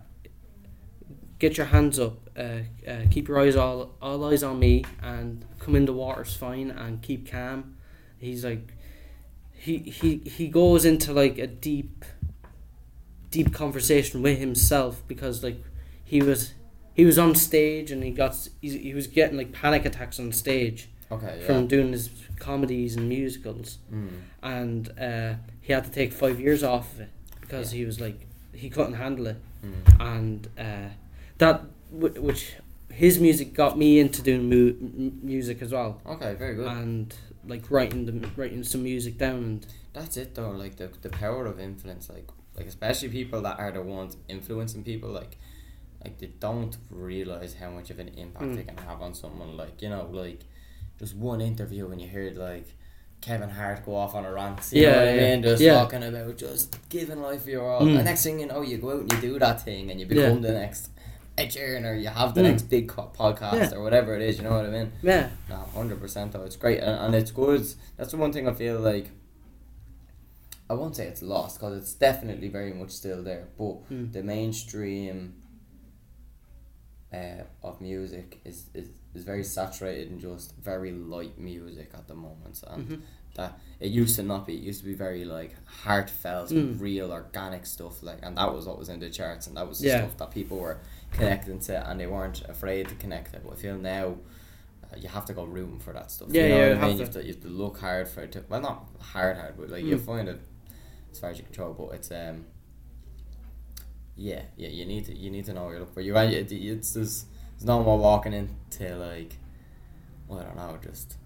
get 1.38 1.56
your 1.56 1.67
hands 1.67 1.99
up, 1.99 2.19
uh, 2.38 2.61
uh, 2.88 3.02
keep 3.11 3.28
your 3.28 3.38
eyes 3.40 3.56
all 3.56 3.94
all 4.00 4.25
eyes 4.25 4.43
on 4.43 4.58
me, 4.58 4.84
and 5.02 5.44
come 5.58 5.76
in 5.76 5.84
the 5.87 5.93
water's 5.93 6.34
fine, 6.34 6.70
and 6.70 7.02
keep 7.02 7.31
calm. 7.31 7.76
He's 8.19 8.44
like, 8.44 8.73
he 9.52 9.78
he 9.78 10.19
he 10.25 10.49
goes 10.49 10.84
into 10.84 11.12
like 11.12 11.38
a 11.38 11.46
deep, 11.46 12.05
deep 13.31 13.52
conversation 13.52 14.23
with 14.23 14.38
himself 14.38 15.02
because 15.08 15.43
like 15.43 15.62
he 16.05 16.23
was 16.23 16.55
he 16.94 17.05
was 17.05 17.19
on 17.19 17.34
stage 17.34 17.90
and 17.90 18.02
he 18.02 18.11
got 18.11 18.49
he, 18.62 18.76
he 18.78 18.94
was 18.94 19.06
getting 19.06 19.37
like 19.37 19.52
panic 19.52 19.84
attacks 19.84 20.19
on 20.19 20.32
stage 20.32 20.88
okay, 21.11 21.38
yeah. 21.41 21.47
from 21.47 21.67
doing 21.67 21.93
his 21.93 22.11
comedies 22.38 22.97
and 22.97 23.08
musicals 23.08 23.79
mm. 23.93 24.08
and 24.43 24.91
uh, 24.99 25.35
he 25.61 25.73
had 25.73 25.85
to 25.85 25.91
take 25.91 26.12
five 26.12 26.38
years 26.41 26.62
off 26.62 26.93
of 26.94 27.00
it 27.00 27.11
because 27.41 27.73
Yeah. 27.73 27.79
he 27.81 27.85
was 27.87 28.00
like 28.00 28.26
he 28.53 28.69
couldn't 28.70 28.94
handle 28.94 29.26
it 29.26 29.37
Mm. 29.64 30.00
and 30.17 30.49
uh, 30.58 30.88
that 31.38 31.62
w- 31.93 32.20
which 32.20 32.53
his 32.91 33.19
music 33.19 33.53
got 33.55 33.76
me 33.76 33.99
into 33.99 34.20
doing 34.23 34.49
mu- 34.49 34.76
m- 34.81 35.19
music 35.23 35.62
as 35.62 35.73
well 35.73 36.00
Okay, 36.06 36.35
very 36.35 36.55
good. 36.55 36.69
and 36.69 37.14
like 37.49 37.70
writing 37.70 38.05
the 38.06 38.29
writing 38.37 38.62
some 38.62 38.82
music 38.82 39.17
down 39.19 39.37
and 39.50 39.67
That's 39.94 40.17
it 40.19 40.35
though, 40.35 40.50
like 40.50 40.76
the 40.76 40.88
the 41.02 41.09
power 41.09 41.47
of 41.47 41.59
influence, 41.59 42.11
like 42.11 42.29
like 42.56 42.67
especially 42.67 43.09
people 43.09 43.41
that 43.43 43.59
are 43.59 43.73
the 43.73 43.82
ones 43.82 44.17
influencing 44.29 44.85
people, 44.85 45.09
like 45.11 45.37
like 46.05 46.19
they 46.19 46.31
don't 46.38 46.76
realize 46.91 47.55
how 47.55 47.70
much 47.70 47.88
of 47.91 47.99
an 47.99 48.09
impact 48.25 48.50
they 48.56 48.62
Mm. 48.62 48.69
can 48.69 48.79
have 48.88 49.00
on 49.06 49.14
someone. 49.14 49.56
Like 49.56 49.81
you 49.82 49.88
know, 49.88 50.05
like 50.12 50.41
just 50.98 51.14
one 51.14 51.40
interview 51.40 51.87
when 51.87 51.98
you 51.98 52.08
heard 52.08 52.37
like 52.37 52.66
Kevin 53.20 53.48
Hart 53.50 53.84
go 53.84 53.94
off 53.96 54.14
on 54.14 54.25
a 54.25 54.32
rant, 54.32 54.60
you 54.72 54.82
know 54.82 54.88
Yeah, 54.90 54.98
what 54.98 55.08
I 55.08 55.16
mean? 55.16 55.43
Just 55.43 55.62
yeah. 55.62 55.75
talking 55.75 56.02
about 56.04 56.37
just 56.37 56.88
giving 56.88 57.20
life 57.22 57.46
your 57.46 57.69
all. 57.70 57.81
Mm. 57.82 57.96
The 57.96 58.02
next 58.04 58.22
thing 58.22 58.40
you 58.40 58.46
know, 58.46 58.62
you 58.62 58.78
go 58.78 58.90
out 58.93 59.00
and 59.00 59.12
you 59.12 59.20
do 59.20 59.38
that 59.38 59.62
thing, 59.62 59.90
and 59.90 59.98
you 60.00 60.06
become 60.06 60.43
the 60.43 60.52
next 60.52 60.90
Ed 61.38 61.48
Sheeran, 61.50 61.84
or 61.84 61.94
you 61.94 62.08
have 62.08 62.34
the 62.34 62.40
Mm. 62.43 62.50
next 62.50 62.62
big 62.64 62.88
co- 62.88 63.10
podcast, 63.19 63.70
Yeah. 63.72 63.76
or 63.76 63.82
whatever 63.82 64.14
it 64.14 64.22
is. 64.22 64.38
You 64.38 64.44
know 64.44 64.50
what 64.56 64.66
I 64.66 64.70
mean? 64.70 64.93
yeah 65.02 65.28
No, 65.48 65.56
hundred 65.75 66.00
percent 66.00 66.32
though. 66.32 66.44
It's 66.44 66.56
great 66.56 66.80
and, 66.80 66.99
and 67.06 67.14
it's 67.14 67.30
good. 67.30 67.66
That's 67.97 68.11
the 68.12 68.16
one 68.18 68.32
thing 68.32 68.49
I 68.49 68.54
feel 68.54 68.78
like. 68.80 69.11
I 70.68 70.75
won't 70.75 70.97
say 70.97 71.06
it's 71.06 71.23
lost 71.23 71.59
because 71.61 71.76
it's 71.78 71.94
definitely 71.94 72.49
very 72.49 72.73
much 72.73 72.90
still 72.90 73.23
there, 73.23 73.47
but 73.59 73.88
Mm. 73.90 74.12
the 74.12 74.23
mainstream 74.23 75.35
uh, 77.12 77.42
of 77.62 77.80
music 77.80 78.40
is, 78.44 78.64
is, 78.75 78.88
is 79.16 79.25
very 79.25 79.42
saturated 79.44 80.11
in 80.11 80.20
just 80.20 80.54
very 80.56 80.92
light 80.92 81.38
music 81.38 81.90
at 81.94 82.06
the 82.08 82.14
moment, 82.14 82.62
and 82.68 82.88
Mhm. 82.88 83.00
that 83.35 83.58
it 83.80 83.90
used 83.90 84.16
to 84.16 84.23
not 84.23 84.46
be. 84.46 84.54
It 84.54 84.61
used 84.62 84.80
to 84.80 84.87
be 84.87 84.94
very 84.94 85.25
like 85.25 85.54
heartfelt, 85.66 86.50
Mm. 86.50 86.80
real, 86.80 87.11
organic 87.12 87.66
stuff, 87.66 88.02
like, 88.02 88.18
and 88.23 88.37
that 88.38 88.52
was 88.54 88.66
what 88.66 88.78
was 88.78 88.88
in 88.88 89.00
the 89.00 89.11
charts, 89.11 89.46
and 89.46 89.56
that 89.56 89.68
was 89.68 89.78
the 89.80 89.88
Yeah. 89.88 89.99
stuff 89.99 90.16
that 90.18 90.30
people 90.30 90.58
were 90.58 90.78
connecting 91.12 91.58
to, 91.61 91.88
and 91.90 91.99
they 92.00 92.06
weren't 92.06 92.42
afraid 92.49 92.88
to 92.88 92.94
connect 92.96 93.35
it. 93.35 93.42
But 93.44 93.54
I 93.54 93.56
feel 93.56 93.76
now 93.78 94.16
uh, 94.85 94.96
you 94.96 95.08
have 95.08 95.25
to 95.26 95.32
go 95.32 95.44
room 95.44 95.80
for 95.80 95.92
that 95.92 96.11
stuff. 96.12 96.28
Yeah, 96.30 96.42
you 96.42 96.49
know 96.49 96.54
yeah, 96.56 96.61
what 96.61 96.68
you 96.68 96.73
I 96.73 96.78
have 96.78 96.88
mean. 96.88 96.99
You 96.99 96.99
to. 96.99 97.04
have 97.04 97.14
to 97.14 97.26
you 97.26 97.32
have 97.35 97.42
to 97.42 97.49
look 97.49 97.78
hard 97.78 98.06
for 98.08 98.20
it. 98.23 98.32
To, 98.32 98.44
well, 98.49 98.61
not 98.61 98.88
hard, 99.00 99.37
hard, 99.37 99.54
but 99.58 99.68
like 99.70 99.85
you 99.85 99.96
Mm. 99.96 100.04
find 100.04 100.28
it 100.28 100.40
as 101.11 101.18
far 101.18 101.30
as 101.30 101.38
you 101.38 101.44
control. 101.44 101.75
But 101.75 101.94
it's 101.96 102.11
um. 102.12 102.44
Yeah, 104.18 104.42
yeah, 104.56 104.68
you 104.68 104.87
need 104.87 105.04
to 105.06 105.14
you 105.14 105.30
need 105.30 105.44
to 105.46 105.52
know 105.52 105.64
what 105.64 105.70
you're 105.70 105.80
looking 105.80 105.94
for. 105.94 106.00
You 106.00 106.16
it, 106.16 106.50
it's 106.52 106.92
there's 106.94 107.26
there's 107.56 107.66
no 107.66 107.82
more 107.82 107.98
walking 107.98 108.32
into 108.32 108.96
like, 108.96 109.36
well, 110.28 110.40
I 110.40 110.44
don't 110.44 110.56
know, 110.56 110.78
just 110.84 111.16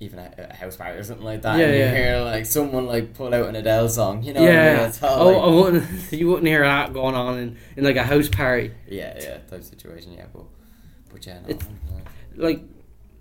even 0.00 0.18
a, 0.18 0.48
a 0.50 0.54
house 0.54 0.76
party 0.76 0.98
or 0.98 1.02
something 1.02 1.24
like 1.24 1.42
that. 1.42 1.58
Yeah, 1.58 1.66
and 1.66 1.74
you 1.74 1.80
yeah. 1.80 1.94
hear 1.94 2.20
like 2.20 2.46
someone 2.46 2.86
like 2.86 3.14
pull 3.14 3.32
out 3.32 3.48
an 3.48 3.56
Adele 3.56 3.88
song, 3.88 4.22
you 4.22 4.32
know? 4.32 4.42
yeah 4.42 4.72
I 4.72 4.76
mean? 4.76 4.88
It's 4.88 5.02
all, 5.02 5.20
oh, 5.20 5.26
like- 5.32 5.42
I 5.42 5.46
wouldn't 5.54 6.12
you 6.12 6.28
wouldn't 6.28 6.46
hear 6.46 6.62
that 6.62 6.92
going 6.92 7.14
on 7.14 7.38
in, 7.38 7.56
in 7.76 7.84
like 7.84 7.96
a 7.96 8.04
house 8.04 8.28
party 8.28 8.72
yeah, 8.88 9.16
yeah, 9.20 9.38
type 9.38 9.62
situation. 9.62 10.12
Yeah, 10.12 10.26
but 10.32 10.44
but 11.12 11.26
yeah, 11.26 11.40
no, 11.40 11.48
It's- 11.48 11.68
like 12.36 12.62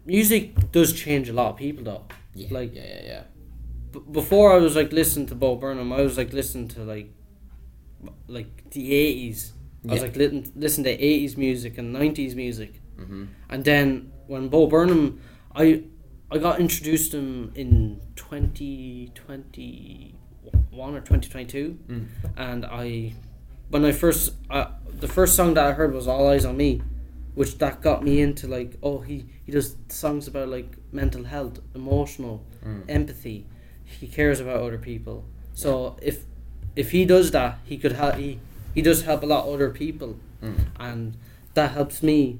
music 0.06 0.72
does 0.72 0.92
change 0.94 1.30
a 1.30 1.34
lot 1.34 1.52
of 1.52 1.58
people 1.58 1.84
though 1.84 2.04
yeah, 2.34 2.48
like- 2.52 2.76
yeah, 2.76 2.84
yeah, 2.84 3.02
yeah. 3.06 3.24
B- 3.92 4.02
before 4.12 4.52
I 4.52 4.58
was 4.58 4.76
like 4.76 4.92
listening 4.92 5.28
to 5.28 5.36
Bo 5.36 5.56
Burnham, 5.56 5.94
I 5.94 6.02
was 6.02 6.18
like 6.18 6.34
listening 6.34 6.68
to 6.70 6.84
like 6.84 7.10
like 8.28 8.70
the 8.72 8.94
eighties. 8.94 9.54
I 9.88 9.92
was 9.94 10.02
Yeah. 10.02 10.08
like 10.08 10.16
listen 10.16 10.52
listen 10.56 10.84
to 10.86 10.90
eighties 10.92 11.36
music 11.38 11.78
and 11.78 11.92
nineties 11.94 12.36
music, 12.36 12.80
Mm-hmm. 13.00 13.24
and 13.50 13.66
then 13.66 14.12
when 14.28 14.48
Bo 14.50 14.68
Burnham, 14.68 15.20
I 15.56 15.84
I 16.32 16.38
got 16.38 16.60
introduced 16.60 17.12
to 17.12 17.18
him 17.18 17.52
in 17.56 18.00
twenty 18.16 19.12
twenty 19.14 20.16
one 20.72 20.96
or 20.96 21.02
twenty 21.02 21.30
twenty 21.30 21.46
two, 21.46 21.78
Mm. 21.90 22.06
and 22.38 22.66
I 22.66 23.14
when 23.70 23.84
I 23.86 23.92
first 23.92 24.34
uh, 24.50 24.68
the 25.00 25.08
first 25.08 25.36
song 25.36 25.54
that 25.56 25.66
I 25.66 25.72
heard 25.74 25.94
was 25.94 26.08
All 26.08 26.28
Eyes 26.30 26.46
on 26.46 26.56
Me, 26.58 26.82
which 27.36 27.58
that 27.58 27.82
got 27.82 28.04
me 28.04 28.22
into 28.22 28.48
like 28.48 28.78
oh 28.82 29.00
he 29.00 29.26
he 29.46 29.52
does 29.52 29.76
songs 29.90 30.28
about 30.28 30.48
like 30.50 30.78
mental 30.92 31.24
health, 31.26 31.60
emotional 31.76 32.46
Mm. 32.66 32.84
empathy. 32.88 33.46
He 33.84 34.08
cares 34.08 34.40
about 34.40 34.62
other 34.62 34.78
people. 34.78 35.26
So 35.54 35.98
if 36.02 36.24
if 36.76 36.92
he 36.92 37.04
does 37.06 37.32
that, 37.32 37.60
he 37.66 37.78
could 37.78 37.92
help. 37.94 38.16
He 38.16 38.40
he 38.74 38.82
does 38.82 39.04
help 39.04 39.24
a 39.24 39.26
lot 39.26 39.46
of 39.48 39.54
other 39.54 39.70
people, 39.70 40.18
Mm. 40.42 40.66
and 40.80 41.18
that 41.54 41.72
helps 41.72 42.02
me 42.04 42.40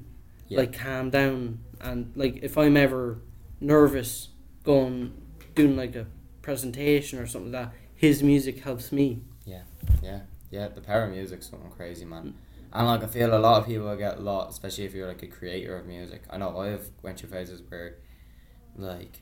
Yeah. 0.50 0.60
like 0.60 0.74
calm 0.78 1.10
down 1.10 1.60
and 1.80 2.12
like 2.16 2.40
if 2.44 2.58
I'm 2.58 2.76
ever 2.78 3.20
nervous 3.62 4.30
going 4.64 5.14
doing 5.56 5.76
like 5.78 5.96
a 5.96 6.06
presentation 6.42 7.20
or 7.20 7.28
something 7.28 7.52
like 7.52 7.70
that, 7.70 7.74
his 7.96 8.22
music 8.24 8.60
helps 8.60 8.92
me. 8.92 9.22
Yeah, 9.46 9.64
yeah, 10.02 10.22
yeah. 10.52 10.68
the 10.70 10.82
power 10.82 11.04
of 11.04 11.12
music's 11.12 11.50
something 11.50 11.70
crazy, 11.72 12.06
man. 12.06 12.34
And 12.74 12.88
like 12.88 13.04
I 13.04 13.08
feel 13.08 13.34
a 13.36 13.38
lot 13.40 13.62
of 13.62 13.68
people 13.68 13.96
get 13.96 14.18
a 14.18 14.22
lot, 14.22 14.50
especially 14.50 14.86
if 14.86 14.94
you're 14.94 15.08
like 15.08 15.22
a 15.24 15.28
creator 15.28 15.78
of 15.78 15.86
music. 15.86 16.24
I 16.30 16.38
know 16.38 16.58
I've 16.58 16.90
went 17.04 17.20
through 17.20 17.30
phases 17.30 17.62
where, 17.70 17.96
like, 18.78 19.22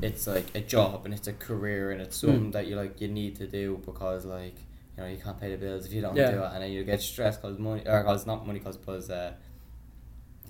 it's 0.00 0.26
like 0.26 0.46
a 0.54 0.60
job 0.60 1.04
and 1.04 1.14
it's 1.14 1.28
a 1.28 1.32
career 1.32 1.90
and 1.90 2.00
it's 2.00 2.16
something 2.16 2.50
that 2.52 2.66
you 2.66 2.76
like 2.76 3.00
you 3.00 3.08
need 3.08 3.36
to 3.36 3.46
do 3.46 3.80
because 3.84 4.24
like 4.24 4.56
you 5.02 5.08
know 5.08 5.16
you 5.16 5.22
can't 5.22 5.40
pay 5.40 5.50
the 5.50 5.56
bills 5.58 5.86
if 5.86 5.92
you 5.92 6.00
don't 6.00 6.16
Yeah. 6.16 6.30
do 6.30 6.42
it 6.42 6.50
and 6.54 6.62
then 6.62 6.72
you 6.72 6.84
get 6.84 7.00
stressed 7.00 7.40
because 7.42 7.58
money 7.58 7.82
or 7.86 8.02
cause 8.04 8.26
not 8.26 8.46
money 8.46 8.60
cause 8.60 8.76
because 8.76 9.10
uh, 9.10 9.32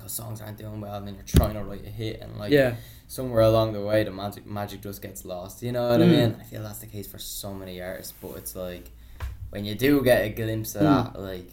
cause 0.01 0.13
songs 0.13 0.41
aren't 0.41 0.59
doing 0.59 0.81
well 0.81 0.95
and 0.97 1.07
then 1.07 1.15
you're 1.15 1.25
trying 1.25 1.55
to 1.55 1.63
write 1.63 1.85
a 1.87 1.91
hit 1.91 2.21
and 2.21 2.37
like 2.39 2.53
yeah. 2.53 2.75
somewhere 3.09 3.43
along 3.43 3.73
the 3.73 3.81
way 3.81 4.05
the 4.05 4.11
magic 4.11 4.47
magic 4.47 4.81
just 4.83 5.01
gets 5.03 5.25
lost. 5.25 5.63
You 5.63 5.73
know 5.73 5.89
what 5.89 6.01
I 6.03 6.05
Mm. 6.05 6.11
mean? 6.11 6.37
I 6.41 6.45
feel 6.45 6.63
that's 6.63 6.79
the 6.79 6.87
case 6.87 7.07
for 7.07 7.19
so 7.19 7.55
many 7.55 7.81
artists, 7.81 8.13
but 8.21 8.33
it's 8.37 8.55
like 8.57 8.91
when 9.51 9.65
you 9.65 9.75
do 9.75 10.03
get 10.03 10.23
a 10.25 10.29
glimpse 10.31 10.75
of 10.75 10.83
Mm. 10.83 11.13
that, 11.13 11.21
like 11.21 11.51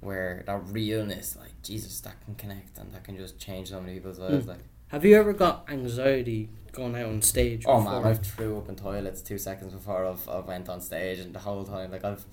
where 0.00 0.42
that 0.46 0.60
realness, 0.68 1.36
like 1.36 1.52
Jesus, 1.62 2.00
that 2.00 2.14
can 2.24 2.34
connect 2.34 2.76
and 2.78 2.92
that 2.92 3.02
can 3.04 3.16
just 3.16 3.38
change 3.38 3.70
so 3.70 3.80
many 3.80 3.94
people's 3.94 4.18
lives. 4.18 4.44
Mm. 4.44 4.48
Like, 4.48 4.60
Have 4.88 5.04
you 5.04 5.16
ever 5.16 5.32
got 5.32 5.64
anxiety 5.68 6.48
going 6.76 6.94
out 6.94 7.06
on 7.06 7.22
stage? 7.22 7.64
oh 7.66 7.80
man, 7.80 8.04
I've 8.04 8.24
threw 8.24 8.58
up 8.58 8.68
in 8.68 8.76
toilets 8.76 9.22
two 9.22 9.38
seconds 9.38 9.72
before 9.72 10.06
I've, 10.06 10.28
I 10.28 10.40
went 10.40 10.68
on 10.68 10.80
stage, 10.80 11.18
and 11.18 11.34
the 11.34 11.40
whole 11.40 11.64
time, 11.64 11.90
like 11.90 12.04
I've, 12.04 12.24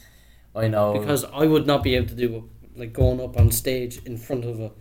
I 0.55 0.67
know 0.67 1.00
because 1.00 1.25
I 1.25 1.45
would 1.45 1.65
not 1.65 1.81
be 1.83 1.95
able 1.95 2.07
to 2.07 2.15
do 2.15 2.50
like 2.75 2.93
going 2.93 3.21
up 3.21 3.39
on 3.39 3.51
stage 3.51 4.00
in 4.05 4.17
front 4.17 4.45
of 4.45 4.59
a 4.59 4.71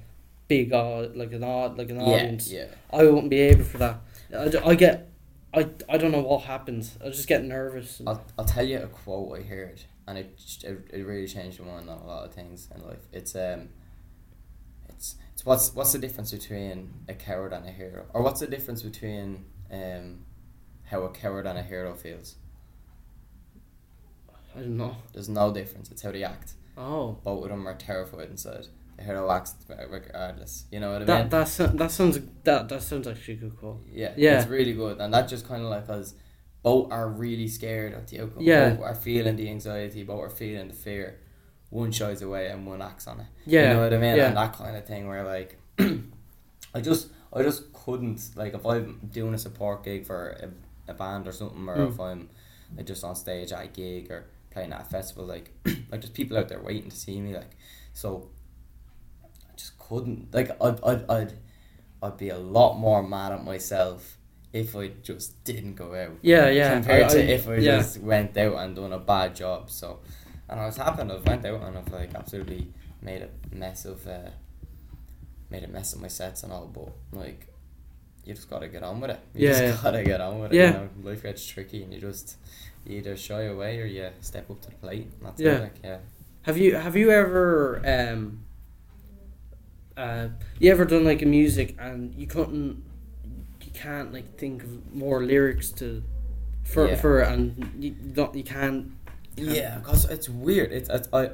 big 0.49 0.73
uh, 0.73 1.09
like 1.15 1.33
an 1.33 1.45
odd 1.45 1.79
like 1.79 1.91
an 1.91 2.01
yeah, 2.01 2.07
audience. 2.07 2.53
yeah. 2.53 2.67
I 2.93 3.05
wouldn't 3.05 3.31
be 3.31 3.41
able 3.41 3.65
for 3.65 3.79
that. 3.79 4.01
I, 4.35 4.71
I 4.71 4.75
get 4.75 5.13
I, 5.55 5.69
I 5.89 5.99
don't 5.99 6.13
know 6.13 6.21
what 6.21 6.43
happens. 6.43 6.97
I 7.05 7.09
just 7.09 7.29
get 7.29 7.45
nervous. 7.45 8.01
I'll, 8.07 8.25
I'll 8.39 8.45
tell 8.45 8.67
you 8.67 8.79
a 8.79 8.87
quote 8.87 9.39
I 9.39 9.43
heard, 9.43 9.83
and 10.07 10.17
it, 10.19 10.41
it, 10.65 10.91
it 10.93 11.07
really 11.07 11.27
changed 11.27 11.61
my 11.61 11.67
mind 11.67 11.91
on 11.91 11.99
a 11.99 12.07
lot 12.07 12.25
of 12.25 12.35
things 12.35 12.69
in 12.75 12.83
life. 12.87 13.07
It's 13.13 13.35
um, 13.35 13.69
it's 14.89 15.17
it's 15.33 15.45
what's 15.45 15.75
what's 15.75 15.93
the 15.93 15.99
difference 15.99 16.33
between 16.33 16.91
a 17.09 17.15
coward 17.15 17.53
and 17.53 17.67
a 17.67 17.71
hero, 17.71 18.07
or 18.15 18.23
what's 18.23 18.41
the 18.41 18.47
difference 18.47 18.83
between 18.83 19.45
um, 19.73 20.25
how 20.85 21.03
a 21.03 21.11
coward 21.11 21.47
and 21.47 21.59
a 21.59 21.63
hero 21.63 21.95
feels? 21.95 22.37
I 24.57 24.61
don't 24.61 24.77
know. 24.77 24.97
There's 25.13 25.29
no 25.29 25.53
difference. 25.53 25.91
It's 25.91 26.03
how 26.03 26.13
they 26.13 26.25
act. 26.25 26.53
Oh, 26.77 27.19
Both 27.25 27.45
of 27.45 27.51
them 27.51 27.67
are 27.67 27.75
terrified 27.75 28.29
inside. 28.31 28.67
The 28.97 29.05
hero 29.05 29.31
acts 29.31 29.55
regardless. 29.89 30.65
You 30.71 30.81
know 30.81 30.93
what 30.93 31.03
I 31.03 31.05
that 31.07 31.21
mean? 31.23 31.29
that 31.31 31.49
so- 31.49 31.67
that 31.69 31.91
sounds 31.91 32.19
that 32.45 32.69
that 32.69 32.83
sounds 32.83 33.09
actually 33.09 33.35
a 33.35 33.37
good 33.39 33.57
quote. 33.57 33.81
Yeah, 33.91 34.13
Yeah. 34.17 34.39
it's 34.41 34.49
really 34.49 34.75
good, 34.75 35.01
and 35.01 35.13
that 35.15 35.29
just 35.29 35.49
kind 35.49 35.63
of 35.63 35.71
like 35.71 35.89
us. 35.89 36.15
Both 36.63 36.93
are 36.93 37.09
really 37.09 37.49
scared 37.49 37.93
of 37.95 38.09
the 38.09 38.21
outcome. 38.21 38.43
Yeah. 38.43 38.71
both 38.75 38.85
are 38.85 38.95
feeling 38.95 39.35
the 39.37 39.49
anxiety. 39.49 40.05
Both 40.05 40.21
are 40.21 40.31
feeling 40.31 40.69
the 40.69 40.75
fear. 40.75 41.19
One 41.71 41.91
shies 41.91 42.21
away 42.23 42.49
and 42.49 42.67
one 42.67 42.83
acts 42.83 43.07
on 43.09 43.21
it. 43.21 43.27
Yeah, 43.47 43.63
you 43.69 43.75
know 43.75 43.83
what 43.85 43.95
I 43.95 43.99
mean, 43.99 44.17
yeah. 44.17 44.29
and 44.29 44.37
that 44.37 44.53
kind 44.53 44.77
of 44.77 44.87
thing 44.87 45.09
where 45.09 45.25
like, 45.25 45.59
I 46.75 46.81
just 46.83 47.09
I 47.33 47.43
just 47.43 47.72
couldn't 47.85 48.31
like 48.37 48.55
if 48.55 48.65
I'm 48.67 49.01
doing 49.13 49.35
a 49.35 49.39
support 49.39 49.85
gig 49.85 50.07
for 50.07 50.31
a, 50.87 50.93
a 50.93 50.95
band 50.95 51.27
or 51.29 51.33
something, 51.33 51.69
or 51.69 51.77
Mm. 51.77 51.89
if 51.93 52.01
I'm 52.01 52.29
like 52.77 52.87
just 52.87 53.05
on 53.05 53.15
stage 53.17 53.53
at 53.53 53.65
a 53.65 53.69
gig 53.69 54.11
or 54.11 54.25
playing 54.51 54.73
at 54.73 54.83
a 54.83 54.85
festival, 54.85 55.25
like 55.25 55.51
like 55.67 56.01
there's 56.01 56.11
people 56.11 56.37
out 56.39 56.49
there 56.49 56.61
waiting 56.61 56.91
to 56.91 56.97
see 56.97 57.21
me, 57.21 57.35
like 57.35 57.57
so. 57.93 58.29
I 59.25 59.55
just 59.57 59.79
couldn't 59.79 60.33
like 60.35 60.51
I'd 60.63 60.83
I'd 60.85 61.11
I'd, 61.11 61.33
I'd 62.03 62.17
be 62.17 62.31
a 62.31 62.39
lot 62.39 62.79
more 62.79 63.03
mad 63.03 63.33
at 63.33 63.45
myself 63.45 64.17
if 64.53 64.75
I 64.77 64.89
just 65.03 65.43
didn't 65.45 65.75
go 65.77 65.95
out 65.95 66.13
Yeah, 66.23 66.49
yeah. 66.51 66.75
compared 66.75 67.05
I- 67.05 67.09
to 67.09 67.19
I- 67.23 67.27
if 67.35 67.49
I 67.49 67.55
yeah. 67.57 67.79
just 67.79 67.99
went 68.01 68.37
out 68.37 68.57
and 68.57 68.77
done 68.77 68.93
a 68.93 68.99
bad 68.99 69.35
job. 69.37 69.71
So, 69.71 70.01
and 70.49 70.61
I 70.61 70.67
was 70.67 70.77
happy 70.77 71.03
I've 71.03 71.27
went 71.27 71.45
out 71.47 71.63
and 71.63 71.79
I've 71.79 71.93
like 71.93 72.15
absolutely 72.15 72.69
made 73.01 73.23
a 73.23 73.55
mess 73.55 73.85
of, 73.87 74.07
uh, 74.07 74.31
made 75.51 75.65
a 75.65 75.69
mess 75.69 75.95
of 75.95 76.01
my 76.03 76.09
sets 76.09 76.43
and 76.43 76.53
all. 76.53 76.67
But 76.67 76.93
like, 77.19 77.47
you 78.25 78.35
just 78.35 78.49
gotta 78.51 78.69
get 78.69 78.83
on 78.83 79.01
with 79.01 79.11
it. 79.11 79.21
You 79.35 79.49
Yeah, 79.49 79.71
just 79.71 79.83
gotta 79.83 80.05
get 80.05 80.21
on 80.21 80.41
with 80.41 80.53
it. 80.53 80.57
Yeah. 80.57 80.67
You 80.67 80.73
know, 80.73 80.89
life 81.11 81.23
gets 81.23 81.45
tricky 81.47 81.83
and 81.83 81.93
you 81.93 82.01
just 82.01 82.37
you 82.87 82.99
either 82.99 83.17
shy 83.17 83.43
away 83.43 83.81
or 83.81 83.87
you 83.87 84.11
step 84.21 84.51
up 84.51 84.61
to 84.63 84.69
the 84.71 84.75
plate. 84.77 85.09
That's 85.23 85.41
Yeah. 85.41 85.51
it. 85.59 85.61
Like, 85.63 85.75
yeah. 85.85 85.99
Have 86.43 86.59
you 86.59 86.75
have 86.77 86.97
you 86.97 87.11
ever 87.11 87.81
um 87.87 88.45
uh 89.97 90.29
you 90.59 90.71
ever 90.71 90.85
done 90.85 91.05
like 91.05 91.23
a 91.23 91.27
music 91.27 91.77
and 91.79 92.15
you 92.15 92.27
couldn't 92.27 92.83
you 93.63 93.71
can't 93.75 94.13
like 94.13 94.39
think 94.39 94.63
of 94.63 94.95
more 94.95 95.23
lyrics 95.23 95.71
to 95.71 96.03
for 96.65 96.89
Yeah. 96.89 96.97
for 96.97 97.21
and 97.21 97.71
you 97.79 97.91
don't 97.91 98.35
you 98.35 98.43
can't 98.45 98.93
Yeah, 99.37 99.81
cause 99.81 100.05
it's 100.11 100.29
weird. 100.29 100.73
It's, 100.73 100.89
it's 100.91 101.09
I, 101.13 101.31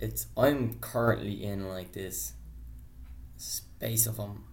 it's 0.00 0.26
I'm 0.36 0.74
currently 0.80 1.42
in 1.44 1.66
like 1.68 1.92
this 1.92 2.34
space 3.36 4.06
of 4.06 4.20
um, 4.20 4.44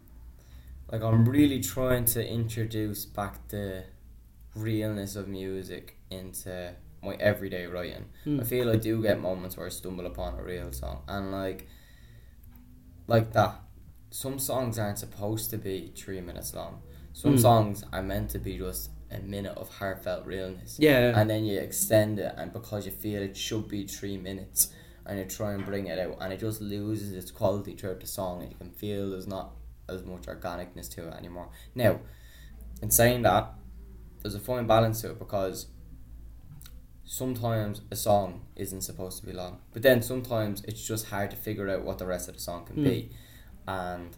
like 0.91 1.01
I'm 1.01 1.25
really 1.27 1.61
trying 1.61 2.05
to 2.05 2.27
introduce 2.27 3.05
back 3.05 3.47
the 3.49 3.83
realness 4.55 5.15
of 5.15 5.27
music 5.27 5.97
into 6.09 6.73
my 7.03 7.15
everyday 7.15 7.65
writing. 7.67 8.05
Hmm. 8.23 8.39
I 8.39 8.43
feel 8.43 8.69
I 8.69 8.77
do 8.77 9.01
get 9.01 9.19
moments 9.19 9.57
where 9.57 9.65
I 9.65 9.69
stumble 9.69 10.05
upon 10.05 10.39
a 10.39 10.43
real 10.43 10.71
song 10.71 11.01
and 11.07 11.31
like, 11.31 11.67
like 13.07 13.33
that. 13.33 13.55
Some 14.11 14.39
songs 14.39 14.79
aren't 14.79 14.97
supposed 14.99 15.49
to 15.51 15.57
be 15.57 15.91
three 15.95 16.21
minutes 16.21 16.53
long. 16.55 16.81
Some 17.13 17.33
Hmm. 17.33 17.37
songs 17.39 17.83
are 17.91 18.03
meant 18.03 18.29
to 18.31 18.39
be 18.39 18.57
just 18.57 18.89
a 19.11 19.19
minute 19.19 19.55
of 19.55 19.69
heartfelt 19.69 20.25
realness 20.25 20.77
yeah 20.79 21.17
and 21.17 21.29
then 21.29 21.45
you 21.45 21.59
extend 21.59 22.17
it 22.17 22.33
and 22.37 22.51
because 22.51 22.87
you 22.87 22.91
feel 22.91 23.21
it 23.21 23.37
should 23.37 23.67
be 23.69 23.85
three 23.85 24.17
minutes 24.17 24.73
and 25.05 25.19
you 25.19 25.25
try 25.25 25.53
and 25.53 25.63
bring 25.63 25.85
it 25.85 25.99
out 25.99 26.17
and 26.19 26.33
it 26.33 26.39
just 26.39 26.59
loses 26.59 27.13
its 27.13 27.29
quality 27.29 27.75
throughout 27.75 27.99
the 27.99 28.07
song 28.07 28.41
and 28.41 28.51
you 28.51 28.57
can 28.57 28.71
feel 28.71 29.11
there's 29.11 29.27
not 29.27 29.51
as 29.89 30.03
much 30.03 30.23
organicness 30.23 30.89
to 30.89 31.07
it 31.07 31.13
anymore 31.13 31.49
now 31.73 31.99
in 32.81 32.89
saying 32.89 33.21
that 33.21 33.53
there's 34.21 34.35
a 34.35 34.39
fine 34.39 34.67
balance 34.67 35.01
to 35.01 35.11
it 35.11 35.19
because 35.19 35.67
sometimes 37.03 37.81
a 37.91 37.95
song 37.95 38.41
isn't 38.55 38.81
supposed 38.81 39.19
to 39.19 39.25
be 39.25 39.31
long 39.31 39.59
but 39.73 39.81
then 39.83 40.01
sometimes 40.01 40.63
it's 40.63 40.85
just 40.85 41.07
hard 41.07 41.29
to 41.29 41.37
figure 41.37 41.69
out 41.69 41.83
what 41.83 41.99
the 41.99 42.05
rest 42.05 42.27
of 42.27 42.35
the 42.35 42.41
song 42.41 42.65
can 42.65 42.83
be 42.83 43.11
and 43.67 44.17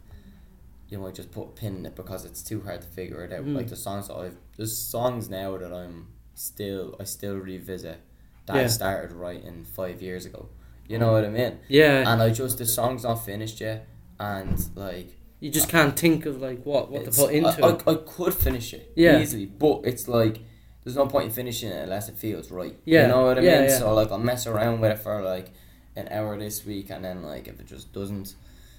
you 0.89 1.00
might 1.00 1.15
just 1.15 1.31
put 1.31 1.43
a 1.43 1.47
pin 1.47 1.77
in 1.77 1.86
it 1.86 1.95
because 1.95 2.25
it's 2.25 2.41
too 2.41 2.62
hard 2.62 2.81
to 2.81 2.88
figure 2.88 3.24
it 3.24 3.33
out. 3.33 3.45
Mm. 3.45 3.55
Like 3.55 3.67
the 3.67 3.75
songs 3.75 4.07
that 4.07 4.15
I've 4.15 4.38
there's 4.55 4.77
songs 4.77 5.29
now 5.29 5.57
that 5.57 5.74
I'm 5.74 6.07
still 6.33 6.95
I 7.00 7.03
still 7.03 7.36
revisit 7.36 8.00
that 8.45 8.55
I 8.55 8.67
started 8.67 9.13
writing 9.13 9.65
five 9.65 10.01
years 10.01 10.25
ago. 10.25 10.50
You 10.88 10.97
know 10.97 11.12
what 11.12 11.25
I 11.25 11.29
mean? 11.29 11.59
yeah 11.67 12.09
And 12.09 12.21
I 12.21 12.29
just 12.29 12.57
the 12.57 12.65
song's 12.65 13.03
not 13.03 13.25
finished 13.25 13.59
yet 13.59 13.88
and 14.19 14.57
like 14.75 15.16
you 15.39 15.50
just 15.51 15.70
can't 15.70 15.98
think 15.98 16.25
of 16.25 16.41
like 16.41 16.63
what 16.65 16.89
what 16.91 17.06
to 17.06 17.12
put 17.12 17.34
into 17.34 17.63
I, 17.63 17.70
it 17.72 17.84
I, 17.88 17.91
I 17.91 17.96
could 17.96 18.34
finish 18.34 18.74
it 18.74 18.91
Yeah. 18.96 19.20
easily, 19.20 19.46
but 19.46 19.82
it's 19.84 20.08
like 20.08 20.39
there's 20.84 20.96
no 20.96 21.06
point 21.08 21.25
in 21.25 21.32
finishing 21.32 21.70
it 21.70 21.84
unless 21.84 22.08
it 22.10 22.15
feels 22.15 22.50
right. 22.50 22.77
Yeah. 22.86 23.03
You 23.03 23.08
know 23.10 23.24
what 23.25 23.38
I 23.38 23.41
Yeah, 23.41 23.60
mean? 23.62 23.70
yeah. 23.70 23.77
So 23.79 23.94
like 23.94 24.12
I'll 24.12 24.17
mess 24.20 24.48
around 24.48 24.79
with 24.82 24.91
it 24.91 25.00
for 25.00 25.22
like 25.22 25.51
an 25.96 26.08
hour 26.10 26.38
this 26.38 26.65
week 26.65 26.89
and 26.89 27.03
then 27.03 27.24
like 27.24 27.48
if 27.48 27.60
it 27.60 27.67
just 27.67 27.91
doesn't 27.94 28.36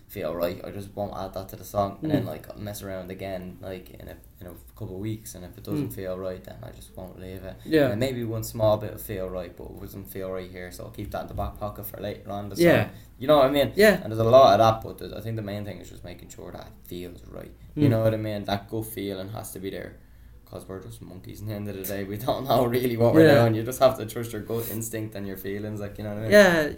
feel 0.08 0.34
right, 0.34 0.60
I 0.64 0.70
just 0.70 0.94
won't 0.96 1.14
add 1.16 1.34
that 1.34 1.48
to 1.50 1.56
the 1.56 1.64
song 1.64 1.98
and 2.02 2.10
then 2.10 2.22
Mm. 2.24 2.26
like 2.28 2.48
I'll 2.50 2.58
mess 2.58 2.82
around 2.82 3.10
again 3.10 3.58
like 3.60 3.90
in 3.90 4.08
a 4.08 4.16
in 4.40 4.46
a 4.46 4.50
couple 4.78 4.94
of 4.94 5.00
weeks 5.00 5.34
and 5.34 5.44
if 5.44 5.58
it 5.58 5.64
doesn't 5.64 5.88
Mm. 5.88 5.94
feel 5.94 6.16
right 6.18 6.42
then 6.44 6.56
I 6.62 6.70
just 6.70 6.96
won't 6.96 7.18
leave 7.20 7.42
it. 7.42 7.56
yeah 7.64 7.88
And 7.90 7.98
maybe 7.98 8.22
one 8.24 8.44
small 8.44 8.76
bit 8.76 8.92
will 8.92 8.98
feel 8.98 9.28
right 9.28 9.52
but 9.56 9.64
it 9.64 9.80
doesn't 9.80 10.04
feel 10.04 10.30
right 10.30 10.48
here 10.50 10.70
so 10.70 10.84
I'll 10.84 10.90
keep 10.90 11.10
that 11.10 11.22
in 11.22 11.28
the 11.28 11.34
back 11.34 11.58
pocket 11.58 11.84
for 11.86 12.00
later 12.00 12.30
on. 12.30 12.52
Yeah. 12.56 12.88
You 13.18 13.26
know 13.26 13.38
what 13.38 13.46
I 13.46 13.50
mean? 13.50 13.72
yeah 13.74 13.94
And 14.02 14.12
there's 14.12 14.20
a 14.20 14.30
lot 14.38 14.52
of 14.52 14.58
that, 14.64 14.76
but 15.00 15.16
I 15.16 15.20
think 15.20 15.34
the 15.36 15.42
main 15.42 15.64
thing 15.64 15.78
is 15.78 15.90
just 15.90 16.04
making 16.04 16.28
sure 16.28 16.52
that 16.52 16.66
it 16.68 16.72
feels 16.84 17.20
right. 17.26 17.52
You 17.74 17.86
Mm. 17.88 17.90
know 17.90 18.02
what 18.04 18.14
I 18.14 18.16
mean? 18.16 18.44
That 18.44 18.70
gut 18.70 18.86
feeling 18.86 19.28
has 19.30 19.50
to 19.52 19.58
be 19.58 19.70
there. 19.70 19.96
Because 20.44 20.66
we're 20.68 20.82
just 20.82 21.02
monkeys 21.02 21.40
in 21.42 21.46
the 21.48 21.54
end 21.54 21.68
of 21.68 21.76
the 21.76 21.82
day. 21.82 22.04
We 22.04 22.16
don't 22.28 22.46
know 22.48 22.64
really 22.64 22.96
what 22.96 23.14
we're 23.14 23.26
Yeah. 23.26 23.40
doing. 23.42 23.54
You 23.56 23.64
just 23.64 23.80
have 23.80 23.98
to 23.98 24.06
trust 24.06 24.32
your 24.32 24.42
gut 24.42 24.70
instinct 24.70 25.14
and 25.16 25.26
your 25.26 25.36
feelings. 25.36 25.80
Like, 25.80 25.98
you 25.98 26.04
know 26.04 26.10
what 26.14 26.18
I 26.18 26.22
mean? 26.22 26.30
yeah 26.30 26.70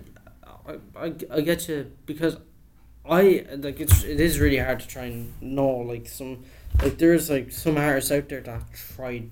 I, 0.67 0.73
I, 1.07 1.15
I 1.37 1.41
get 1.43 1.69
you 1.69 1.91
because 2.07 2.37
I 3.11 3.45
like 3.57 3.81
it's 3.81 4.05
it 4.05 4.21
is 4.21 4.39
really 4.39 4.59
hard 4.59 4.81
to 4.81 4.87
try 4.89 5.05
and 5.07 5.33
know 5.43 5.69
like 5.79 6.07
some 6.09 6.45
like 6.83 6.97
there's 6.99 7.29
like 7.29 7.51
some 7.53 7.77
artists 7.77 8.11
out 8.13 8.29
there 8.29 8.41
that 8.43 8.63
tried 8.73 9.31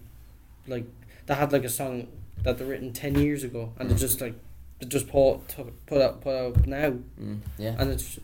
like 0.66 0.85
that 1.26 1.38
had 1.38 1.52
like 1.52 1.64
a 1.64 1.68
song 1.68 2.08
that 2.42 2.58
they 2.58 2.64
written 2.64 2.92
ten 2.92 3.14
years 3.18 3.44
ago 3.44 3.73
and 3.78 3.88
they 3.90 3.94
Mm. 3.94 3.99
just 4.00 4.20
like 4.20 4.35
they 4.80 4.87
just 4.87 5.08
put 5.08 5.47
took, 5.49 5.87
put 5.87 6.00
up 6.02 6.20
put 6.23 6.35
out 6.35 6.66
now 6.66 6.90
Mm, 7.20 7.38
yeah. 7.58 7.76
and 7.78 7.90
it's 7.92 8.18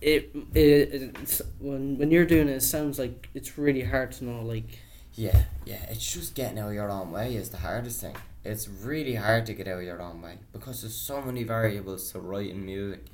it, 0.00 0.30
it 0.54 1.16
it's 1.22 1.40
when 1.58 1.96
when 1.98 2.10
you're 2.10 2.26
doing 2.26 2.48
it, 2.48 2.56
it 2.56 2.62
sounds 2.62 2.98
like 2.98 3.28
it's 3.34 3.56
really 3.56 3.82
hard 3.84 4.12
to 4.12 4.24
know 4.24 4.42
like 4.42 4.78
Yeah, 5.14 5.44
yeah. 5.64 5.84
It's 5.88 6.12
just 6.12 6.34
getting 6.34 6.58
out 6.58 6.68
of 6.68 6.74
your 6.74 6.90
own 6.90 7.12
way 7.12 7.36
is 7.36 7.48
the 7.50 7.58
hardest 7.58 8.00
thing. 8.02 8.16
It's 8.44 8.68
really 8.68 9.14
hard 9.14 9.46
to 9.46 9.54
get 9.54 9.68
out 9.68 9.78
of 9.78 9.84
your 9.84 10.02
own 10.02 10.20
way 10.20 10.38
because 10.52 10.82
there's 10.82 10.94
so 10.96 11.22
many 11.22 11.44
variables 11.44 12.12
to 12.12 12.18
writing 12.20 12.66
music. 12.66 13.04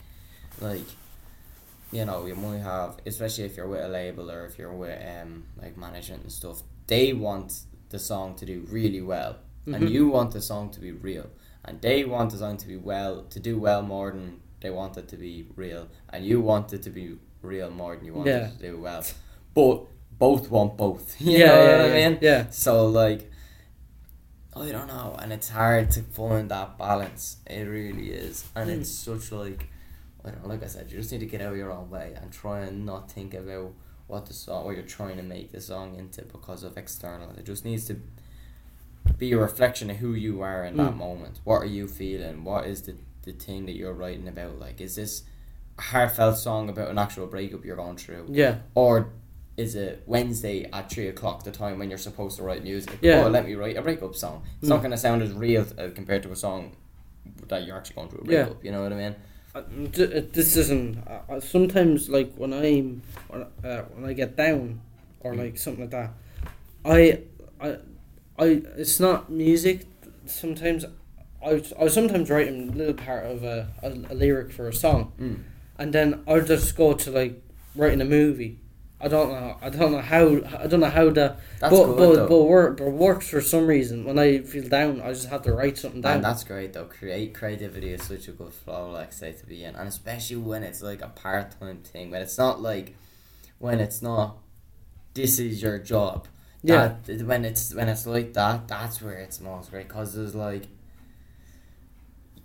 like 0.60 0.80
you 1.92 2.04
know 2.04 2.26
you 2.26 2.34
might 2.36 2.58
have 2.58 2.96
especially 3.06 3.44
if 3.44 3.56
you're 3.56 3.68
with 3.68 3.84
a 3.84 3.88
label 3.88 4.30
or 4.30 4.44
if 4.46 4.58
you're 4.58 4.72
with 4.72 4.98
um 5.14 5.44
like 5.60 5.76
management 5.76 6.22
and 6.22 6.32
stuff 6.32 6.62
they 6.86 7.12
want 7.12 7.60
the 7.90 7.98
song 7.98 8.34
to 8.36 8.44
do 8.46 8.64
really 8.70 9.00
well 9.02 9.36
Mhm. 9.66 9.74
and 9.76 9.90
you 9.90 10.08
want 10.08 10.30
the 10.32 10.40
song 10.40 10.70
to 10.70 10.80
be 10.80 10.92
real 10.92 11.28
and 11.64 11.80
they 11.82 12.04
want 12.04 12.30
the 12.30 12.38
song 12.38 12.56
to 12.58 12.66
be 12.66 12.76
well 12.76 13.22
to 13.30 13.38
do 13.40 13.58
well 13.58 13.82
more 13.82 14.10
than 14.10 14.40
they 14.60 14.70
want 14.70 14.96
it 14.96 15.08
to 15.08 15.16
be 15.16 15.46
real 15.56 15.88
and 16.10 16.24
you 16.24 16.40
want 16.40 16.72
it 16.72 16.82
to 16.82 16.90
be 16.90 17.16
real 17.42 17.70
more 17.70 17.96
than 17.96 18.04
you 18.06 18.14
want 18.14 18.28
Yeah. 18.28 18.46
it 18.48 18.58
to 18.58 18.70
do 18.70 18.78
well 18.80 19.02
but 19.54 19.84
both 20.18 20.50
want 20.50 20.76
both 20.76 21.20
you 21.26 21.38
yeah, 21.38 21.46
know 21.46 21.54
yeah, 21.64 21.76
what 21.82 21.86
yeah, 21.88 22.06
I 22.06 22.08
mean 22.10 22.18
yeah. 22.22 22.50
so 22.50 22.86
like, 22.86 23.30
I 24.54 24.70
don't 24.72 24.88
know, 24.88 25.16
and 25.20 25.32
it's 25.32 25.48
hard 25.48 25.90
to 25.92 26.02
find 26.02 26.50
that 26.50 26.76
balance. 26.76 27.36
It 27.46 27.62
really 27.64 28.10
is, 28.10 28.44
and 28.54 28.68
Mm. 28.68 28.80
it's 28.80 28.90
such 28.90 29.30
like, 29.32 29.68
I 30.24 30.30
don't 30.30 30.42
know. 30.42 30.48
Like 30.48 30.62
I 30.62 30.66
said, 30.66 30.90
you 30.90 30.98
just 30.98 31.12
need 31.12 31.20
to 31.20 31.26
get 31.26 31.40
out 31.40 31.52
of 31.52 31.58
your 31.58 31.72
own 31.72 31.88
way 31.90 32.14
and 32.20 32.30
try 32.32 32.60
and 32.60 32.84
not 32.84 33.10
think 33.10 33.32
about 33.34 33.72
what 34.06 34.26
the 34.26 34.34
song, 34.34 34.64
what 34.64 34.74
you're 34.76 34.84
trying 34.84 35.16
to 35.16 35.22
make 35.22 35.52
the 35.52 35.60
song 35.60 35.94
into 35.96 36.22
because 36.22 36.62
of 36.62 36.76
external. 36.76 37.30
It 37.38 37.44
just 37.46 37.64
needs 37.64 37.86
to 37.86 37.96
be 39.16 39.32
a 39.32 39.38
reflection 39.38 39.90
of 39.90 39.96
who 39.96 40.12
you 40.14 40.40
are 40.42 40.64
in 40.64 40.76
that 40.76 40.92
Mm. 40.94 40.98
moment. 40.98 41.40
What 41.44 41.62
are 41.62 41.66
you 41.66 41.86
feeling? 41.88 42.44
What 42.44 42.66
is 42.66 42.82
the 42.82 42.96
the 43.22 43.32
thing 43.32 43.66
that 43.66 43.76
you're 43.76 43.92
writing 43.92 44.26
about? 44.28 44.58
Like, 44.58 44.80
is 44.80 44.96
this 44.96 45.24
a 45.78 45.82
heartfelt 45.82 46.38
song 46.38 46.70
about 46.70 46.88
an 46.88 46.98
actual 46.98 47.26
breakup 47.26 47.66
you're 47.66 47.76
going 47.76 47.98
through? 47.98 48.26
Yeah, 48.30 48.60
Or 48.74 49.10
is 49.58 49.74
it 49.74 50.02
Wednesday 50.06 50.64
at 50.72 50.90
three 50.90 51.06
o'clock, 51.08 51.44
the 51.44 51.50
time 51.50 51.78
when 51.78 51.90
you're 51.90 51.98
supposed 51.98 52.38
to 52.38 52.42
write 52.42 52.62
music? 52.64 52.96
Yeah. 53.02 53.24
Oh, 53.26 53.28
let 53.28 53.44
me 53.44 53.54
write 53.56 53.76
a 53.76 53.82
breakup 53.82 54.14
song. 54.16 54.42
It's 54.58 54.66
Mm. 54.66 54.70
not 54.70 54.78
going 54.78 54.90
to 54.92 54.96
sound 54.96 55.20
as 55.22 55.32
real 55.34 55.66
uh, 55.76 55.90
compared 55.94 56.22
to 56.22 56.32
a 56.32 56.36
song 56.36 56.76
that 57.48 57.66
you're 57.66 57.76
actually 57.76 57.96
going 57.96 58.08
through 58.08 58.24
a 58.26 58.32
Yeah. 58.32 58.42
breakup. 58.44 58.64
You 58.64 58.72
know 58.72 58.82
what 58.82 58.92
I 58.94 58.96
mean? 58.96 59.16
This 59.54 60.56
isn't. 60.56 60.98
Uh, 61.06 61.40
sometimes, 61.40 62.08
like 62.08 62.32
when 62.36 62.52
I'm 62.52 63.02
when, 63.28 63.46
uh, 63.64 63.82
when 63.94 64.08
I 64.08 64.12
get 64.12 64.36
down 64.36 64.80
or 65.20 65.34
Mm. 65.34 65.38
like 65.38 65.58
something 65.58 65.82
like 65.82 65.90
that, 65.90 66.10
I 66.84 67.20
I 67.60 67.76
I 68.38 68.62
it's 68.78 69.00
not 69.00 69.28
music. 69.30 69.86
Sometimes 70.26 70.84
I 71.44 71.62
I 71.80 71.88
sometimes 71.88 72.30
write 72.30 72.48
a 72.48 72.52
little 72.52 72.94
part 72.94 73.26
of 73.26 73.42
a, 73.42 73.68
a, 73.82 73.88
a 74.12 74.14
lyric 74.14 74.52
for 74.52 74.68
a 74.68 74.72
song, 74.72 75.12
Mm. 75.20 75.38
and 75.78 75.92
then 75.92 76.20
I'll 76.28 76.42
just 76.46 76.76
go 76.76 76.94
to 76.94 77.10
like 77.10 77.42
writing 77.74 78.00
a 78.00 78.04
movie. 78.04 78.59
I 79.02 79.08
don't 79.08 79.30
know. 79.30 79.56
I 79.62 79.70
don't 79.70 79.92
know 79.92 80.00
how. 80.00 80.26
I 80.58 80.66
don't 80.66 80.80
know 80.80 80.90
how 80.90 81.08
the. 81.08 81.36
That's 81.58 81.74
but 81.74 81.86
good 81.86 81.96
but 81.96 82.14
though. 82.14 82.28
but 82.28 82.42
work 82.44 82.76
but 82.76 82.90
works 82.90 83.30
for 83.30 83.40
some 83.40 83.66
reason. 83.66 84.04
When 84.04 84.18
I 84.18 84.40
feel 84.40 84.68
down, 84.68 85.00
I 85.00 85.08
just 85.12 85.28
have 85.30 85.42
to 85.42 85.54
write 85.54 85.78
something 85.78 86.02
down. 86.02 86.16
And 86.16 86.24
that's 86.24 86.44
great 86.44 86.74
though. 86.74 86.84
Create 86.84 87.32
creativity 87.32 87.92
is 87.94 88.02
such 88.02 88.28
a 88.28 88.32
good 88.32 88.52
flow, 88.52 88.90
like 88.90 89.14
say 89.14 89.32
to 89.32 89.46
be 89.46 89.64
in, 89.64 89.74
and 89.74 89.88
especially 89.88 90.36
when 90.36 90.62
it's 90.62 90.82
like 90.82 91.00
a 91.00 91.08
part 91.08 91.58
time 91.58 91.78
thing. 91.78 92.10
When 92.10 92.20
it's 92.20 92.36
not 92.36 92.60
like, 92.60 92.94
when 93.58 93.80
it's 93.80 94.02
not, 94.02 94.36
this 95.14 95.38
is 95.38 95.62
your 95.62 95.78
job. 95.78 96.28
Yeah. 96.62 96.96
That, 97.06 97.22
when 97.22 97.46
it's 97.46 97.74
when 97.74 97.88
it's 97.88 98.06
like 98.06 98.34
that, 98.34 98.68
that's 98.68 99.00
where 99.00 99.14
it's 99.14 99.40
most 99.40 99.70
great 99.70 99.88
because 99.88 100.14
there's 100.14 100.34
like. 100.34 100.64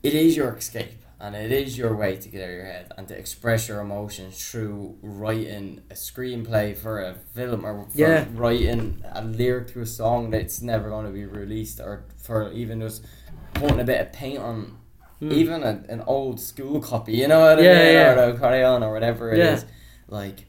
It 0.04 0.14
is 0.14 0.38
your 0.38 0.56
escape, 0.56 1.02
and 1.20 1.36
it 1.36 1.52
is 1.52 1.78
your 1.78 1.96
way 1.96 2.16
to 2.18 2.30
get 2.30 2.42
out 2.42 2.50
of 2.50 2.56
your 2.56 2.66
head 2.66 2.92
and 2.98 3.08
to 3.08 3.18
express 3.18 3.68
your 3.70 3.80
emotions 3.80 4.50
through 4.50 4.98
writing 5.02 5.82
a 5.90 5.94
screenplay 5.94 6.76
for 6.76 7.02
a 7.02 7.16
film 7.34 7.66
or 7.66 7.86
for 7.90 7.98
Yeah. 7.98 8.26
writing 8.34 9.04
a 9.12 9.24
lyric 9.24 9.68
to 9.74 9.82
a 9.82 9.86
song 9.86 10.30
that's 10.32 10.62
never 10.62 10.90
going 10.90 11.06
to 11.06 11.12
be 11.12 11.26
released, 11.26 11.80
or 11.80 12.06
for 12.18 12.52
even 12.52 12.82
just 12.82 13.06
putting 13.54 13.80
a 13.80 13.84
bit 13.86 14.02
of 14.02 14.12
paint 14.14 14.40
on 14.40 14.78
Mm. 15.22 15.32
even 15.32 15.64
a, 15.64 15.82
an 15.88 16.02
old 16.08 16.42
school 16.42 16.82
copy, 16.82 17.14
you 17.14 17.28
know 17.30 17.40
what 17.40 17.58
I 17.58 17.62
Yeah, 17.62 17.74
mean, 17.86 17.94
yeah. 17.94 18.14
or 18.28 18.30
a 18.34 18.38
crayon 18.38 18.84
or 18.84 18.92
whatever 18.92 19.32
it 19.32 19.40
is, 19.40 19.62
Yeah. 19.64 19.68
like. 20.10 20.46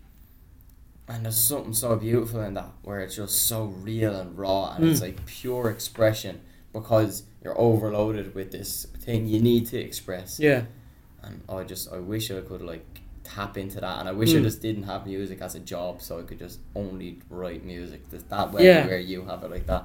And 1.09 1.24
there's 1.24 1.37
something 1.38 1.72
so 1.72 1.94
beautiful 1.94 2.40
in 2.40 2.55
that, 2.55 2.72
where 2.83 2.98
it's 2.98 3.14
just 3.14 3.42
so 3.42 3.66
real 3.66 4.16
and 4.16 4.37
raw, 4.37 4.74
and 4.74 4.88
it's 4.88 4.98
Mm. 4.98 5.02
like 5.05 5.24
pure 5.26 5.70
expression 5.70 6.40
because 6.72 7.22
you're 7.46 7.61
overloaded 7.61 8.35
with 8.35 8.50
this 8.50 8.87
thing 8.98 9.26
you 9.28 9.40
need 9.40 9.66
to 9.68 9.78
express. 9.78 10.40
yeah. 10.40 10.62
And 11.22 11.42
I 11.48 11.62
just, 11.64 11.92
I 11.92 11.98
wish 11.98 12.30
I 12.30 12.40
could 12.40 12.62
like 12.62 12.87
tap 13.24 13.56
into 13.56 13.80
that, 13.80 13.98
and 14.00 14.09
I 14.09 14.12
wish 14.12 14.30
I 14.35 14.38
Mm. 14.38 14.42
just 14.44 14.61
didn't 14.62 14.85
have 14.85 15.06
music 15.06 15.40
as 15.40 15.54
a 15.54 15.61
job, 15.74 16.00
so 16.02 16.18
I 16.20 16.22
could 16.22 16.38
just 16.38 16.59
only 16.74 17.20
write 17.30 17.64
music 17.64 18.09
that 18.11 18.28
that 18.30 18.52
way 18.52 18.64
Yeah. 18.66 18.87
where 18.87 18.98
you 19.12 19.24
have 19.30 19.42
it 19.44 19.50
like 19.50 19.66
that. 19.66 19.85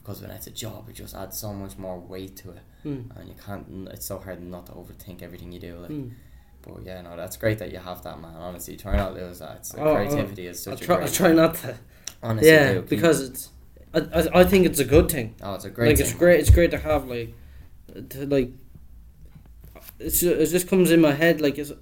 Because 0.00 0.20
when 0.22 0.30
it's 0.32 0.46
a 0.46 0.50
job, 0.64 0.88
it 0.90 0.94
just 0.94 1.14
adds 1.14 1.36
so 1.38 1.52
much 1.52 1.78
more 1.78 1.98
weight 1.98 2.36
to 2.42 2.50
it 2.50 2.62
Mm. 2.84 3.16
and 3.16 3.28
you 3.28 3.34
can't. 3.46 3.88
It's 3.94 4.06
so 4.06 4.18
hard 4.18 4.40
not 4.42 4.66
to 4.66 4.72
overthink 4.72 5.22
everything 5.22 5.50
you 5.52 5.60
do. 5.68 5.72
Like, 5.78 5.90
Mm. 5.90 6.10
but 6.62 6.84
yeah, 6.84 7.00
no, 7.02 7.16
that's 7.16 7.36
great 7.36 7.58
that 7.60 7.70
you 7.72 7.78
have 7.78 8.02
that, 8.02 8.20
man. 8.20 8.34
Honestly, 8.48 8.76
try 8.76 8.96
not 8.96 9.14
to 9.14 9.24
lose 9.24 9.38
that. 9.38 9.56
It's, 9.58 9.74
Oh, 9.74 9.78
oh, 9.82 9.94
creativity 9.94 10.46
is 10.46 10.66
I'll 10.68 10.74
a 10.74 10.76
try, 10.76 10.96
great. 10.96 11.06
I'll 11.08 11.14
try 11.22 11.32
not 11.32 11.54
to. 11.62 11.74
honestly, 12.22 12.50
yeah, 12.50 12.78
because 12.94 13.18
it's. 13.28 13.42
I, 13.94 13.98
I, 14.20 14.40
I 14.40 14.44
think 14.44 14.66
it's 14.66 14.80
a 14.80 14.84
good 14.84 15.10
thing. 15.10 15.34
oh, 15.42 15.54
it's 15.54 15.64
a 15.64 15.70
great. 15.70 15.88
like 15.88 15.96
thing, 15.98 16.06
it's 16.06 16.14
great. 16.14 16.40
It's 16.40 16.50
great 16.50 16.70
to 16.72 16.78
have 16.78 17.06
like, 17.06 17.32
to 18.10 18.26
like. 18.26 18.50
It's 19.98 20.20
ju- 20.20 20.32
it 20.32 20.46
just 20.46 20.68
comes 20.68 20.90
in 20.90 21.00
my 21.00 21.12
head 21.12 21.40
like 21.40 21.58
it's 21.58 21.72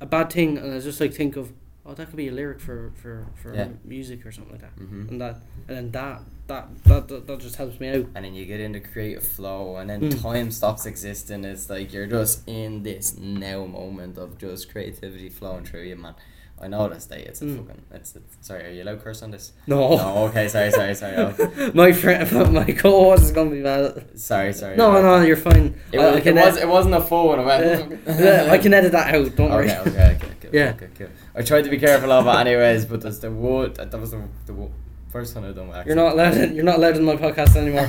a 0.00 0.06
bad 0.06 0.30
thing, 0.32 0.58
and 0.58 0.72
I 0.72 0.78
just 0.80 1.00
like 1.00 1.12
think 1.14 1.36
of 1.36 1.52
oh 1.84 1.94
that 1.94 2.06
could 2.06 2.16
be 2.16 2.28
a 2.28 2.32
lyric 2.32 2.60
for 2.60 2.92
for 2.94 3.26
for 3.42 3.54
Yeah. 3.54 3.68
music 3.84 4.24
or 4.24 4.32
something 4.32 4.52
like 4.52 4.60
that, 4.62 4.76
Mhm. 4.78 5.08
and 5.10 5.20
that 5.20 5.36
and 5.68 5.76
then 5.76 5.90
that 5.92 6.20
that 6.46 6.84
that 6.84 7.08
that, 7.08 7.26
that 7.26 7.40
just 7.40 7.56
helps 7.56 7.80
me 7.80 7.88
out. 7.88 8.06
And 8.14 8.24
then 8.24 8.34
you 8.34 8.46
get 8.46 8.60
into 8.60 8.80
creative 8.80 9.24
flow, 9.24 9.76
and 9.76 9.90
then 9.90 10.00
Mm. 10.02 10.22
time 10.22 10.50
stops 10.50 10.86
existing. 10.86 11.44
It's 11.44 11.68
like 11.68 11.92
you're 11.92 12.06
just 12.06 12.46
in 12.48 12.82
this 12.82 13.16
now 13.18 13.66
moment 13.66 14.16
of 14.18 14.38
just 14.38 14.70
creativity 14.70 15.28
flowing 15.28 15.64
through 15.64 15.82
you, 15.84 15.96
man. 15.96 16.14
I 16.62 16.68
know 16.68 16.88
this 16.88 17.06
day. 17.06 17.22
It's 17.26 17.40
a 17.40 17.44
Mm. 17.46 17.56
fucking. 17.66 17.82
It's, 17.94 18.14
it's 18.16 18.46
sorry. 18.46 18.66
Are 18.66 18.70
you 18.70 18.82
allowed 18.82 18.98
to 18.98 19.04
curse 19.04 19.22
on 19.22 19.30
this? 19.30 19.52
No, 19.66 19.96
No. 19.96 20.24
Okay. 20.28 20.46
Sorry. 20.48 20.70
Sorry. 20.70 20.94
Sorry. 20.94 21.16
Oh, 21.16 21.70
my 21.74 21.90
friend, 21.92 22.52
my 22.52 22.64
co-host 22.72 23.22
is 23.22 23.32
gonna 23.32 23.50
be 23.50 23.60
mad. 23.60 24.18
sorry. 24.18 24.52
Sorry. 24.52 24.76
No, 24.76 24.92
no, 24.92 25.18
that. 25.20 25.26
you're 25.26 25.36
fine. 25.36 25.74
It, 25.90 25.98
I, 25.98 26.06
was, 26.10 26.16
I 26.16 26.20
can 26.20 26.36
it 26.38 26.44
was. 26.44 26.56
ed- 26.58 26.62
It 26.62 26.68
wasn't 26.68 26.94
a 26.96 27.00
full 27.00 27.28
one. 27.28 27.40
Yeah, 27.40 28.48
I 28.50 28.58
can 28.58 28.74
edit 28.74 28.92
that 28.92 29.14
out. 29.14 29.34
Don't 29.36 29.50
worry. 29.50 29.70
Okay, 29.70 29.80
okay, 29.80 30.16
okay, 30.16 30.26
okay, 30.26 30.48
Yeah. 30.52 30.70
okay, 30.76 30.88
okay. 30.94 31.08
I 31.34 31.42
tried 31.42 31.62
to 31.64 31.70
be 31.70 31.78
careful 31.78 32.12
of 32.12 32.26
it 32.26 32.38
anyways, 32.46 32.84
but 32.84 33.00
there's 33.00 33.20
the 33.20 33.30
wood. 33.30 33.76
That 33.76 33.92
was 33.98 34.10
the, 34.10 34.22
the 34.46 34.52
wo- 34.52 34.72
first 35.10 35.34
one 35.34 35.44
I 35.46 35.52
done. 35.52 35.72
You're 35.86 35.96
not 35.96 36.12
allowed. 36.12 36.34
In, 36.36 36.54
you're 36.54 36.64
not 36.64 36.76
allowed 36.76 36.96
in 36.96 37.04
my 37.04 37.16
podcast 37.16 37.56
anymore. 37.56 37.86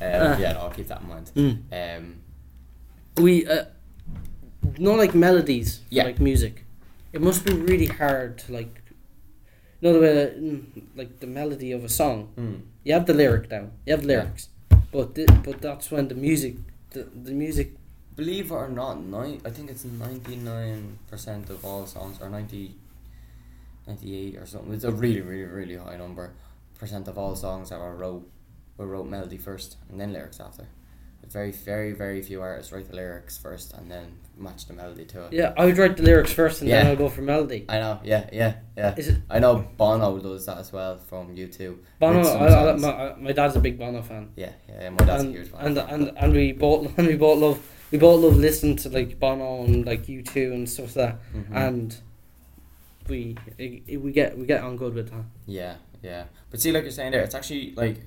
Um, 0.00 0.40
yeah, 0.40 0.52
no, 0.54 0.60
I'll 0.60 0.70
keep 0.70 0.88
that 0.88 1.00
in 1.00 1.08
mind. 1.08 1.30
Mm. 1.36 1.98
Um, 1.98 2.16
we 3.22 3.46
uh, 3.46 3.64
not 4.78 4.96
like 4.98 5.14
melodies 5.14 5.80
Yeah. 5.90 6.04
like 6.04 6.20
music. 6.20 6.64
It 7.12 7.20
must 7.20 7.44
be 7.44 7.52
really 7.52 7.86
hard 7.86 8.38
to 8.38 8.52
like. 8.52 8.80
You 9.80 9.88
know 9.88 9.92
the 9.94 10.00
way, 10.00 10.34
mm, 10.38 10.82
like 10.94 11.18
the 11.20 11.26
melody 11.26 11.72
of 11.72 11.84
a 11.84 11.88
song. 11.88 12.28
mm, 12.36 12.60
You 12.84 12.92
have 12.94 13.06
the 13.06 13.14
lyric 13.14 13.48
down. 13.48 13.72
You 13.86 13.92
have 13.94 14.02
the 14.06 14.12
Yeah. 14.12 14.22
lyrics, 14.22 14.48
but 14.92 15.14
th- 15.14 15.28
but 15.44 15.60
that's 15.60 15.90
when 15.90 16.08
the 16.08 16.14
music, 16.14 16.54
the, 16.90 17.02
the 17.24 17.32
music. 17.32 17.74
believe 18.14 18.50
it 18.52 18.54
or 18.54 18.68
not, 18.68 19.00
nine. 19.02 19.40
I 19.44 19.50
think 19.50 19.70
it's 19.70 19.84
ninety 19.84 20.36
nine 20.36 20.98
percent 21.10 21.50
of 21.50 21.64
all 21.64 21.86
songs, 21.86 22.20
are 22.20 22.28
90, 22.30 22.74
98 23.86 24.36
or 24.36 24.46
something. 24.46 24.74
It's 24.74 24.84
a 24.84 24.92
really, 24.92 25.20
really, 25.20 25.44
really 25.44 25.76
high 25.76 25.96
number. 25.96 26.32
Percent 26.78 27.08
of 27.08 27.16
all 27.18 27.34
songs 27.36 27.70
that 27.70 27.78
were 27.80 27.96
wrote 27.96 28.28
were 28.76 28.86
wrote 28.86 29.08
melody 29.08 29.36
first 29.38 29.76
and 29.90 30.00
then 30.00 30.12
lyrics 30.12 30.40
after. 30.40 30.66
Very, 31.28 31.50
very, 31.52 31.92
very 31.92 32.20
few 32.22 32.42
artists 32.42 32.72
write 32.72 32.88
the 32.90 32.96
lyrics 32.96 33.38
first 33.38 33.72
and 33.72 33.90
then 33.90 34.18
match 34.36 34.66
the 34.66 34.74
melody 34.74 35.04
to 35.06 35.26
it. 35.26 35.32
Yeah, 35.32 35.54
I 35.56 35.64
would 35.66 35.78
write 35.78 35.96
the 35.96 36.02
lyrics 36.02 36.32
first 36.32 36.60
and 36.60 36.70
then 36.70 36.86
I'll 36.86 36.96
go 36.96 37.08
for 37.08 37.22
melody. 37.22 37.64
I 37.68 37.78
know, 37.78 38.00
yeah, 38.04 38.28
yeah, 38.32 38.54
yeah. 38.76 38.94
Is 38.96 39.08
it 39.08 39.18
I 39.30 39.38
know 39.38 39.66
Bono 39.78 40.18
does 40.18 40.44
that 40.46 40.58
as 40.58 40.72
well 40.72 40.98
from 40.98 41.34
YouTube. 41.34 41.78
Bono? 41.98 42.18
with 42.18 42.26
I, 42.28 42.70
I, 42.70 42.76
my, 42.76 43.14
my 43.18 43.32
dad's 43.32 43.56
a 43.56 43.60
big 43.60 43.78
Bono 43.78 44.02
fan. 44.02 44.30
yeah, 44.36 44.52
yeah, 44.68 44.90
my 44.90 44.96
dad's 45.04 45.22
and, 45.24 45.34
a 45.34 45.38
huge 45.38 45.48
fan. 45.50 45.60
and, 45.66 45.76
that, 45.76 45.90
and 45.90 46.04
but- 46.06 46.22
and 46.24 46.32
we 46.34 46.52
both 46.52 46.98
and 46.98 47.06
we 47.12 47.16
both 47.16 47.38
love 47.38 47.66
we 47.90 47.98
both 47.98 48.20
love 48.22 48.36
listening 48.36 48.76
to 48.76 48.88
like 48.90 49.18
Bono 49.18 49.64
and 49.64 49.86
like 49.86 50.08
U 50.08 50.22
two 50.22 50.52
and 50.52 50.68
stuff 50.68 50.94
like 50.96 51.08
that. 51.12 51.18
Mhm. 51.34 51.56
and 51.56 51.96
we 53.08 53.36
we 53.88 54.12
get 54.12 54.36
we 54.36 54.44
get 54.46 54.62
on 54.62 54.76
good 54.76 54.94
with 54.94 55.10
that. 55.10 55.24
yeah, 55.46 55.76
yeah. 56.02 56.24
But 56.50 56.60
see, 56.60 56.72
like 56.72 56.82
you're 56.82 56.92
saying 56.92 57.12
there, 57.12 57.22
it's 57.22 57.34
actually 57.34 57.72
like, 57.74 57.98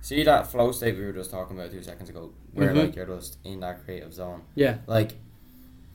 see 0.00 0.22
that 0.24 0.46
flow 0.50 0.72
state 0.72 0.96
we 0.96 1.04
were 1.04 1.12
just 1.12 1.30
talking 1.30 1.56
about 1.58 1.70
two 1.70 1.82
seconds 1.82 2.08
ago, 2.10 2.32
where 2.52 2.70
Mhm. 2.72 2.76
like 2.82 2.96
you're 2.96 3.06
just 3.06 3.38
in 3.44 3.60
that 3.60 3.84
creative 3.84 4.12
zone. 4.14 4.42
Yeah, 4.54 4.78
Like, 4.86 5.12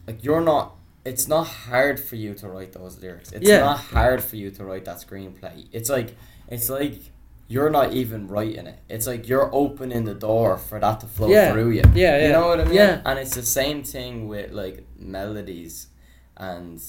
like 0.07 0.23
you're 0.23 0.41
not. 0.41 0.75
It's 1.03 1.27
not 1.27 1.45
hard 1.45 1.99
for 1.99 2.15
you 2.15 2.33
to 2.35 2.47
write 2.49 2.71
those 2.73 2.99
lyrics. 3.01 3.31
It's 3.31 3.47
Yeah. 3.47 3.59
not 3.59 3.77
hard 3.79 4.23
for 4.23 4.35
you 4.37 4.49
to 4.51 4.65
write 4.65 4.85
that 4.85 4.97
screenplay. 4.97 5.67
It's 5.71 5.89
like, 5.89 6.15
it's 6.47 6.69
like. 6.69 6.99
You're 7.47 7.69
not 7.69 7.93
even 7.93 8.27
writing 8.27 8.65
it. 8.65 8.79
It's 8.89 9.05
like 9.05 9.29
you're 9.29 9.53
opening 9.53 10.05
the 10.05 10.15
door 10.15 10.57
for 10.57 10.79
that 10.79 10.99
to 11.01 11.05
flow 11.05 11.27
Yeah. 11.29 11.51
through 11.51 11.69
you. 11.77 11.83
yeah, 11.93 12.17
yeah. 12.17 12.25
You 12.25 12.31
know 12.33 12.47
what 12.47 12.59
I 12.59 12.63
mean? 12.65 12.73
Yeah. 12.73 13.01
And 13.05 13.19
it's 13.19 13.35
the 13.35 13.43
same 13.43 13.83
thing 13.83 14.27
with 14.27 14.49
like 14.51 14.83
melodies 14.97 15.89
and 16.37 16.81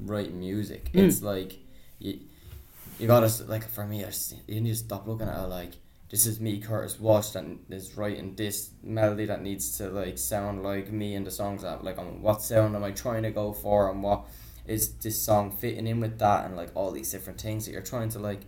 writing 0.00 0.40
music. 0.40 0.90
Mm. 0.92 1.06
It's 1.06 1.22
like 1.22 1.60
you 2.00 2.18
you 2.98 3.06
gotta 3.06 3.30
like 3.46 3.62
for 3.68 3.86
me, 3.86 4.02
I 4.02 4.06
just, 4.08 4.34
you 4.48 4.60
need 4.60 4.70
to 4.70 4.74
stop 4.76 5.06
looking 5.06 5.28
at 5.28 5.38
it 5.38 5.46
like 5.46 5.74
this 6.12 6.26
is 6.26 6.38
me, 6.38 6.58
Curtis 6.58 7.00
Walsh, 7.00 7.30
that 7.30 7.44
is 7.70 7.96
writing 7.96 8.34
this 8.36 8.68
melody 8.82 9.24
that 9.24 9.40
needs 9.40 9.78
to 9.78 9.88
like 9.88 10.18
sound 10.18 10.62
like 10.62 10.92
me 10.92 11.14
and 11.14 11.26
the 11.26 11.30
songs. 11.30 11.62
That 11.62 11.82
like, 11.82 11.96
um, 11.96 12.20
what 12.20 12.42
sound 12.42 12.76
am 12.76 12.84
I 12.84 12.90
trying 12.90 13.22
to 13.22 13.30
go 13.30 13.54
for, 13.54 13.90
and 13.90 14.02
what 14.02 14.26
is 14.66 14.92
this 14.96 15.20
song 15.20 15.50
fitting 15.50 15.86
in 15.86 16.00
with 16.00 16.18
that, 16.18 16.44
and 16.44 16.54
like 16.54 16.68
all 16.74 16.90
these 16.90 17.10
different 17.10 17.40
things 17.40 17.64
that 17.64 17.72
you're 17.72 17.80
trying 17.80 18.10
to 18.10 18.18
like 18.18 18.42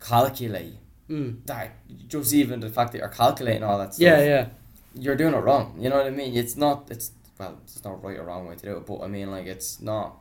calculate. 0.00 0.76
Mm. 1.10 1.44
That 1.44 1.72
just 2.08 2.32
even 2.32 2.60
the 2.60 2.70
fact 2.70 2.92
that 2.92 2.98
you're 2.98 3.08
calculating 3.08 3.62
all 3.62 3.76
that 3.76 3.92
stuff. 3.92 4.02
Yeah, 4.02 4.22
yeah. 4.22 4.46
You're 4.94 5.16
doing 5.16 5.34
it 5.34 5.38
wrong. 5.38 5.76
You 5.78 5.90
know 5.90 5.98
what 5.98 6.06
I 6.06 6.10
mean? 6.10 6.34
It's 6.34 6.56
not. 6.56 6.88
It's 6.90 7.12
well, 7.38 7.60
it's 7.64 7.84
not 7.84 8.02
right 8.02 8.16
or 8.16 8.24
wrong 8.24 8.48
way 8.48 8.56
to 8.56 8.64
do 8.64 8.76
it, 8.78 8.86
but 8.86 9.02
I 9.02 9.08
mean, 9.08 9.30
like, 9.30 9.44
it's 9.44 9.82
not. 9.82 10.16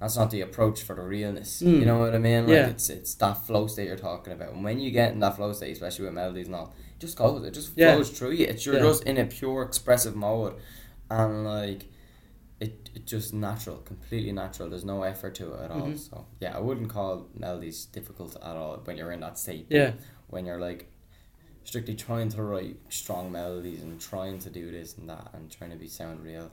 That's 0.00 0.16
not 0.16 0.30
the 0.30 0.42
approach 0.42 0.82
for 0.82 0.94
the 0.94 1.02
realness. 1.02 1.62
Mm. 1.62 1.80
You 1.80 1.84
know 1.86 1.98
what 1.98 2.14
I 2.14 2.18
mean? 2.18 2.42
Like 2.46 2.54
Yeah. 2.54 2.66
it's 2.68 2.90
it's 2.90 3.14
that 3.14 3.46
flow 3.46 3.66
state 3.66 3.88
you're 3.88 3.96
talking 3.96 4.32
about. 4.34 4.52
And 4.52 4.62
when 4.62 4.78
you 4.78 4.90
get 4.90 5.12
in 5.12 5.20
that 5.20 5.36
flow 5.36 5.52
state, 5.54 5.72
especially 5.72 6.04
with 6.04 6.14
melodies 6.14 6.46
and 6.46 6.54
all, 6.56 6.74
it 6.96 7.00
just 7.00 7.16
goes. 7.16 7.44
It 7.46 7.52
just 7.52 7.72
Yeah. 7.76 7.94
flows 7.94 8.10
through 8.10 8.32
you. 8.32 8.46
It's 8.46 8.66
you're 8.66 8.74
Yeah. 8.76 8.82
just 8.82 9.04
in 9.04 9.16
a 9.16 9.24
pure 9.24 9.62
expressive 9.62 10.14
mode, 10.14 10.54
and 11.10 11.44
like, 11.44 11.86
it 12.60 12.90
it 12.94 13.06
just 13.06 13.32
natural, 13.34 13.76
completely 13.78 14.32
natural. 14.32 14.68
There's 14.70 14.84
no 14.84 15.02
effort 15.02 15.34
to 15.36 15.54
it 15.54 15.60
at 15.62 15.70
all. 15.70 15.82
Mhm. 15.88 15.98
So 15.98 16.26
yeah, 16.40 16.56
I 16.56 16.60
wouldn't 16.60 16.90
call 16.90 17.28
melodies 17.34 17.86
difficult 17.86 18.36
at 18.36 18.56
all 18.56 18.76
when 18.84 18.96
you're 18.98 19.12
in 19.12 19.20
that 19.20 19.38
state. 19.38 19.66
Yeah. 19.70 19.92
When 20.28 20.44
you're 20.46 20.60
like 20.60 20.90
strictly 21.64 21.94
trying 21.94 22.28
to 22.30 22.42
write 22.42 22.76
strong 22.90 23.32
melodies 23.32 23.82
and 23.82 23.98
trying 24.00 24.38
to 24.40 24.50
do 24.50 24.70
this 24.70 24.96
and 24.98 25.08
that 25.08 25.30
and 25.34 25.50
trying 25.50 25.70
to 25.70 25.76
be 25.76 25.88
sound 25.88 26.22
real, 26.22 26.50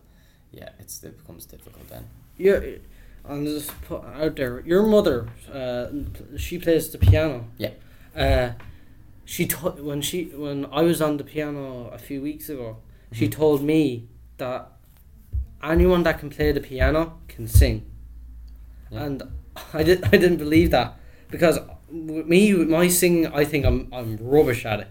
yeah, 0.52 0.70
it's 0.80 1.04
it 1.04 1.18
becomes 1.18 1.46
difficult 1.46 1.88
then. 1.90 2.08
Yeah, 2.38 2.60
and 3.26 3.48
just 3.48 3.70
put 3.84 4.04
out 4.06 4.36
there. 4.36 4.60
Your 4.62 4.84
mother, 4.84 5.28
uh, 5.52 5.88
she 6.38 6.58
plays 6.60 6.90
the 6.90 6.98
piano. 6.98 7.48
Yeah. 7.58 7.72
Uh, 8.16 8.52
she 9.26 9.48
told 9.48 9.80
when 9.80 10.02
she 10.02 10.26
when 10.26 10.66
I 10.72 10.82
was 10.82 11.02
on 11.02 11.18
the 11.18 11.24
piano 11.24 11.88
a 11.94 11.98
few 11.98 12.22
weeks 12.22 12.50
ago. 12.50 12.78
She 13.12 13.28
Mhm. 13.28 13.32
told 13.32 13.64
me 13.64 14.08
that 14.38 14.72
anyone 15.64 16.04
that 16.04 16.20
can 16.20 16.30
play 16.30 16.52
the 16.52 16.60
piano 16.60 17.20
can 17.28 17.48
sing, 17.48 17.86
Yeah. 18.92 19.06
and 19.06 19.24
I 19.74 19.84
did 19.84 20.04
I 20.06 20.18
didn't 20.18 20.38
believe 20.38 20.72
that 20.72 20.96
because 21.32 21.60
with 21.90 22.26
me 22.28 22.54
with 22.54 22.70
my 22.70 22.88
singing 22.90 23.28
I 23.28 23.46
think 23.46 23.66
I'm 23.66 23.88
I'm 23.94 24.18
rubbish 24.20 24.66
at 24.66 24.80
it 24.82 24.88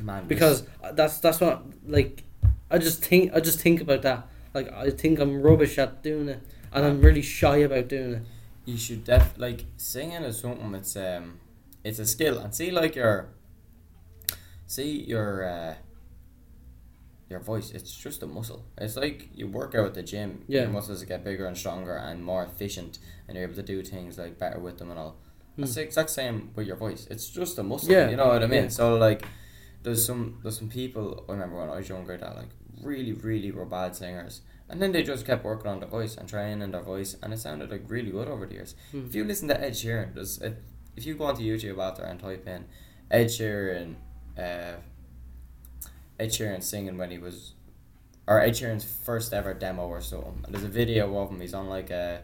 Man, 0.00 0.26
because 0.28 0.64
that's 0.94 1.18
that's 1.18 1.40
what 1.40 1.62
like 1.86 2.22
I 2.70 2.78
just 2.78 3.02
think 3.04 3.32
I 3.34 3.40
just 3.40 3.60
think 3.60 3.80
about 3.80 4.02
that 4.02 4.28
like 4.54 4.70
I 4.72 4.90
think 4.90 5.18
I'm 5.18 5.42
rubbish 5.42 5.78
at 5.78 6.02
doing 6.02 6.28
it 6.28 6.40
and 6.72 6.84
I'm 6.84 7.00
really 7.00 7.22
shy 7.22 7.58
about 7.58 7.88
doing 7.88 8.12
it. 8.14 8.22
you 8.64 8.76
should 8.76 9.04
def 9.04 9.34
like 9.38 9.64
singing 9.76 10.22
is 10.24 10.38
something 10.40 10.74
it's 10.74 10.96
um 10.96 11.40
it's 11.84 11.98
a 11.98 12.06
skill 12.06 12.38
and 12.38 12.54
see 12.54 12.70
like 12.70 12.94
your 12.96 13.28
see 14.66 15.02
your 15.04 15.44
uh 15.48 15.74
your 17.30 17.40
voice 17.40 17.70
it's 17.72 17.92
just 17.92 18.22
a 18.22 18.26
muscle 18.26 18.64
it's 18.78 18.96
like 18.96 19.28
you 19.34 19.46
work 19.46 19.74
out 19.74 19.86
at 19.86 19.94
the 19.94 20.02
gym 20.02 20.44
Yeah. 20.48 20.62
your 20.62 20.70
muscles 20.70 21.02
get 21.04 21.24
bigger 21.24 21.46
and 21.46 21.56
stronger 21.56 21.94
and 21.96 22.24
more 22.24 22.42
efficient 22.44 22.98
and 23.26 23.36
you're 23.36 23.44
able 23.44 23.54
to 23.56 23.62
do 23.62 23.82
things 23.82 24.18
like 24.18 24.38
better 24.38 24.58
with 24.58 24.78
them 24.78 24.90
and 24.90 24.98
all 24.98 25.16
that's 25.56 25.74
the 25.74 25.82
exact 25.82 26.10
same 26.10 26.50
with 26.54 26.66
your 26.66 26.76
voice 26.76 27.06
it's 27.10 27.28
just 27.28 27.58
a 27.58 27.62
muscle 27.62 27.88
Hmm. 27.88 27.92
Yeah. 27.94 28.10
you 28.10 28.16
know 28.16 28.28
what 28.28 28.42
I 28.42 28.46
mean 28.46 28.64
Yeah. 28.64 28.68
so 28.68 28.96
like 28.96 29.24
there's 29.82 30.04
some 30.04 30.38
there's 30.42 30.58
some 30.58 30.68
people 30.68 31.24
I 31.28 31.32
remember 31.32 31.56
when 31.58 31.68
I 31.70 31.76
was 31.76 31.88
younger 31.88 32.16
that 32.16 32.36
like 32.36 32.48
really 32.82 33.12
really 33.12 33.50
were 33.50 33.64
bad 33.66 33.94
singers 33.96 34.40
and 34.70 34.80
then 34.82 34.92
they 34.92 35.02
just 35.02 35.24
kept 35.26 35.44
working 35.44 35.70
on 35.70 35.80
their 35.80 35.88
voice 35.88 36.16
and 36.16 36.28
trying 36.28 36.58
training 36.58 36.72
their 36.72 36.82
voice 36.82 37.16
and 37.22 37.32
it 37.32 37.38
sounded 37.38 37.70
like 37.70 37.82
really 37.88 38.10
good 38.10 38.28
over 38.28 38.46
the 38.46 38.54
years 38.54 38.74
Hmm. 38.92 39.06
if 39.06 39.14
you 39.14 39.24
listen 39.24 39.48
to 39.48 39.60
Ed 39.60 39.72
Sheeran, 39.72 40.14
there's 40.14 40.38
if, 40.42 40.54
if 40.96 41.06
you 41.06 41.14
go 41.14 41.24
onto 41.24 41.42
YouTube 41.42 41.80
out 41.82 41.96
there 41.96 42.06
and 42.06 42.18
type 42.20 42.46
in 42.46 42.64
Ed 43.10 43.26
Sheeran, 43.26 43.94
uh, 44.36 44.74
Ed 46.20 46.30
Sheeran 46.30 46.62
singing 46.62 46.98
when 46.98 47.10
he 47.10 47.18
was, 47.18 47.52
or 48.26 48.40
Ed 48.40 48.50
Sheeran's 48.52 48.84
first 48.84 49.32
ever 49.32 49.54
demo 49.54 49.86
or 49.86 50.00
something, 50.00 50.42
and 50.44 50.52
there's 50.54 50.64
a 50.64 50.68
video 50.68 51.16
of 51.18 51.30
him. 51.30 51.40
He's 51.40 51.54
on 51.54 51.68
like 51.68 51.90
a, 51.90 52.22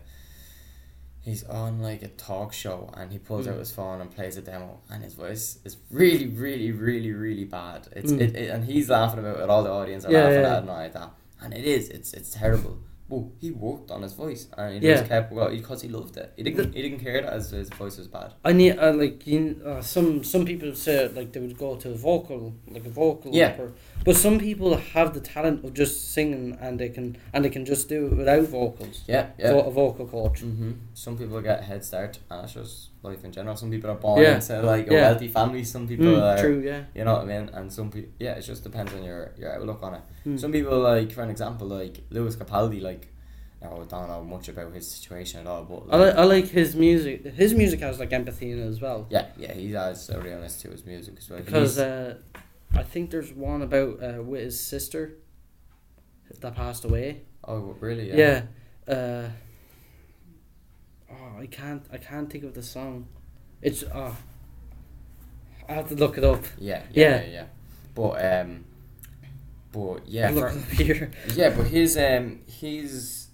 he's 1.21 1.45
on 1.45 1.81
like 1.81 2.03
a 2.03 2.09
talk 2.09 2.53
show 2.53 2.91
and 2.95 3.11
he 3.13 3.19
pulls 3.19 3.47
out 3.49 3.55
Mm. 3.55 3.61
his 3.61 3.71
phone 3.71 4.01
and 4.01 4.11
plays 4.11 4.37
a 4.37 4.43
demo, 4.43 4.81
and 4.91 5.03
his 5.05 5.15
voice 5.15 5.59
is 5.65 5.77
really, 5.91 6.27
really, 6.27 6.73
really, 6.73 7.13
really 7.13 7.45
bad. 7.45 7.89
It's 7.93 8.13
Mm. 8.13 8.21
it, 8.21 8.37
it, 8.37 8.51
and 8.51 8.65
he's 8.65 8.91
laughing 8.91 9.21
about 9.21 9.41
it. 9.41 9.49
All 9.49 9.63
the 9.63 9.71
audience 9.71 10.05
are 10.05 10.13
Yeah, 10.13 10.25
laughing 10.25 10.41
yeah. 10.41 10.51
at 10.51 10.57
it 10.57 10.61
and 10.63 10.71
all 10.71 10.77
like 10.77 10.93
that, 10.93 11.11
and 11.43 11.53
it 11.55 11.65
is. 11.65 11.89
It's 11.89 12.13
it's 12.15 12.31
terrible. 12.31 12.79
Well, 13.09 13.31
he 13.39 13.51
worked 13.51 13.91
on 13.91 14.01
his 14.01 14.15
voice 14.15 14.49
and 14.57 14.83
he 14.83 14.89
Yeah. 14.89 14.97
just 14.97 15.09
kept 15.11 15.31
well 15.31 15.51
because 15.51 15.83
he 15.83 15.89
loved 15.89 16.17
it. 16.17 16.33
He 16.37 16.43
didn't. 16.43 16.73
He 16.75 16.81
didn't 16.83 17.01
care 17.01 17.21
that 17.21 17.35
his, 17.35 17.51
his 17.51 17.69
voice 17.71 17.99
was 17.99 18.09
bad. 18.09 18.33
I 18.45 18.53
need 18.53 18.79
uh, 18.79 18.93
like 18.95 19.27
you, 19.27 19.61
uh, 19.65 19.83
some 19.83 20.25
some 20.25 20.45
people 20.47 20.75
say 20.75 21.09
like 21.09 21.33
they 21.33 21.41
would 21.41 21.59
go 21.59 21.77
to 21.77 21.91
a 21.91 21.95
vocal 21.95 22.55
like 22.67 22.87
a 22.87 22.91
vocal 22.91 23.31
Yeah. 23.35 23.49
rapper. 23.51 23.73
But 24.05 24.17
some 24.17 24.39
people 24.39 24.77
have 24.77 25.15
the 25.15 25.21
talent 25.21 25.65
of 25.65 25.75
just 25.75 26.13
singing 26.13 26.57
and 26.61 26.79
they 26.79 26.89
can 26.91 27.17
and 27.33 27.45
they 27.45 27.51
can 27.51 27.65
just 27.65 27.89
do 27.89 28.07
it 28.07 28.17
without 28.17 28.43
vocals. 28.49 29.03
Yeah, 29.07 29.29
yeah. 29.39 29.53
Vo- 29.53 29.63
a 29.63 29.71
vocal 29.71 30.07
coach. 30.07 30.41
hmm 30.41 30.73
Some 30.95 31.17
people 31.19 31.41
get 31.41 31.61
a 31.61 31.63
head 31.63 31.85
start, 31.85 32.19
and 32.31 32.43
that's 32.43 32.53
just 32.55 32.89
life 33.03 33.25
in 33.25 33.33
general. 33.33 33.57
Some 33.57 33.71
people 33.71 33.91
are 33.91 33.95
born 33.97 34.23
Yeah. 34.23 34.37
into 34.37 34.63
like 34.63 34.89
a 34.91 34.93
Yeah. 34.95 35.01
wealthy 35.11 35.29
family. 35.29 35.65
Some 35.65 35.89
people 35.89 36.07
Mm, 36.07 36.23
are, 36.23 36.39
true, 36.41 36.61
yeah. 36.65 36.83
you 36.95 37.05
know 37.05 37.15
what 37.15 37.23
I 37.23 37.27
mean. 37.27 37.51
And 37.53 37.73
some 37.73 37.91
people, 37.91 38.11
yeah, 38.19 38.33
it 38.35 38.43
just 38.43 38.63
depends 38.63 38.93
on 38.93 39.03
your 39.05 39.33
your 39.39 39.51
outlook 39.57 39.83
on 39.83 39.95
it. 39.95 40.03
Mm. 40.27 40.39
Some 40.39 40.53
people 40.53 40.79
like, 40.81 41.11
for 41.13 41.23
an 41.23 41.31
example, 41.31 41.67
like 41.67 41.97
Lewis 42.11 42.37
Capaldi, 42.37 42.81
like. 42.83 43.09
I 43.63 43.69
don't 43.69 44.09
know 44.09 44.23
much 44.23 44.49
about 44.51 44.75
his 44.75 44.87
situation 44.87 45.41
at 45.41 45.47
all, 45.47 45.65
but 45.65 45.85
I 45.91 45.97
like, 45.97 46.09
like, 46.09 46.19
I 46.19 46.25
like 46.25 46.49
his 46.49 46.77
music. 46.77 47.25
His 47.25 47.55
music 47.55 47.81
has 47.81 47.99
like 47.99 48.13
empathy 48.13 48.51
in 48.53 48.59
it 48.59 48.67
as 48.69 48.79
well. 48.79 49.07
yeah, 49.09 49.29
yeah, 49.39 49.55
he 49.55 49.73
has 49.73 50.11
a 50.11 50.21
realness 50.21 50.61
to 50.63 50.69
his 50.71 50.85
music 50.85 51.15
as 51.17 51.31
well. 51.31 51.41
Because 51.41 51.79
uh, 51.79 52.17
I 52.77 52.83
think 52.83 53.11
there's 53.11 53.33
one 53.33 53.63
about 53.63 54.03
uh, 54.03 54.23
with 54.23 54.43
his 54.43 54.61
sister 54.61 55.17
that 56.41 56.55
passed 56.55 56.85
away. 56.85 57.23
oh 57.47 57.77
really? 57.81 58.11
Yeah. 58.13 58.43
Uh, 58.87 59.29
oh, 61.11 61.39
I 61.41 61.47
can't. 61.47 61.85
I 61.93 61.99
can't 61.99 62.31
think 62.31 62.45
of 62.45 62.55
the 62.55 62.63
song. 62.63 63.07
It's 63.63 63.85
oh. 63.95 64.17
I 65.69 65.73
have 65.73 65.89
to 65.89 65.95
look 65.95 66.19
it 66.19 66.25
up. 66.25 66.45
Yeah, 66.59 66.83
Yeah. 66.93 67.09
yeah, 67.09 67.23
yeah. 67.23 67.33
yeah. 67.33 67.45
But 67.95 68.25
um, 68.25 68.65
but 69.73 70.07
yeah, 70.07 70.31
look 70.31 70.53
for, 70.53 70.75
here. 70.83 71.11
Yeah, 71.35 71.51
but 71.51 71.67
his 71.69 71.97
um 71.97 72.41
his 72.47 73.29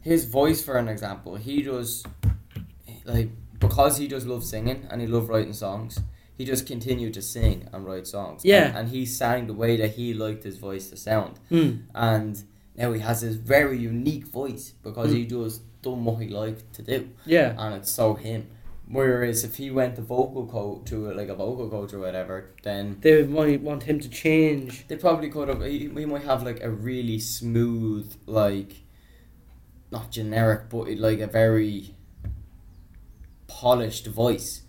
his 0.00 0.24
voice 0.24 0.62
for 0.62 0.76
an 0.76 0.88
example, 0.88 1.36
he 1.36 1.62
does 1.62 2.04
like 3.04 3.30
because 3.58 3.96
he 3.96 4.06
does 4.08 4.26
love 4.26 4.44
singing 4.44 4.86
and 4.90 5.00
he 5.00 5.06
loved 5.06 5.28
writing 5.28 5.52
songs, 5.52 5.98
he 6.42 6.46
just 6.54 6.66
continued 6.66 7.14
to 7.14 7.22
sing 7.22 7.68
and 7.72 7.86
write 7.86 8.06
songs. 8.08 8.44
Yeah. 8.44 8.64
And, 8.68 8.76
and 8.78 8.88
he 8.88 9.06
sang 9.06 9.46
the 9.46 9.54
way 9.54 9.76
that 9.76 9.92
he 9.92 10.12
liked 10.12 10.42
his 10.42 10.56
voice 10.58 10.90
to 10.90 10.96
sound. 10.96 11.38
Mm. 11.50 11.82
And 11.94 12.42
now 12.76 12.92
he 12.92 13.00
has 13.00 13.20
this 13.20 13.36
very 13.36 13.78
unique 13.78 14.26
voice 14.26 14.72
because 14.82 15.10
Mm. 15.12 15.16
he 15.18 15.24
does 15.24 15.60
done 15.82 16.04
what 16.04 16.20
he 16.22 16.28
liked 16.28 16.72
to 16.74 16.82
do. 16.82 17.10
Yeah. 17.26 17.54
And 17.58 17.74
it's 17.76 17.92
so 17.92 18.14
him. 18.14 18.46
Whereas 18.88 19.44
if 19.44 19.56
he 19.56 19.70
went 19.70 19.94
to 19.96 20.02
vocal 20.02 20.46
coach 20.46 20.86
to 20.90 21.12
like 21.12 21.28
a 21.28 21.34
vocal 21.34 21.68
coach 21.70 21.92
or 21.94 22.00
whatever, 22.00 22.50
then 22.64 22.98
They 23.00 23.22
might 23.22 23.60
want 23.62 23.84
him 23.84 24.00
to 24.00 24.08
change. 24.08 24.86
they 24.88 24.96
probably 24.96 25.28
could 25.30 25.48
have. 25.48 25.62
He, 25.62 25.86
we 25.88 26.04
might 26.06 26.24
have 26.24 26.42
like 26.42 26.60
a 26.62 26.70
really 26.70 27.18
smooth, 27.20 28.12
like, 28.26 28.72
not 29.90 30.10
generic, 30.10 30.62
but 30.70 30.88
like 30.98 31.20
a 31.20 31.26
very 31.28 31.94
polished 33.46 34.06
voice, 34.06 34.61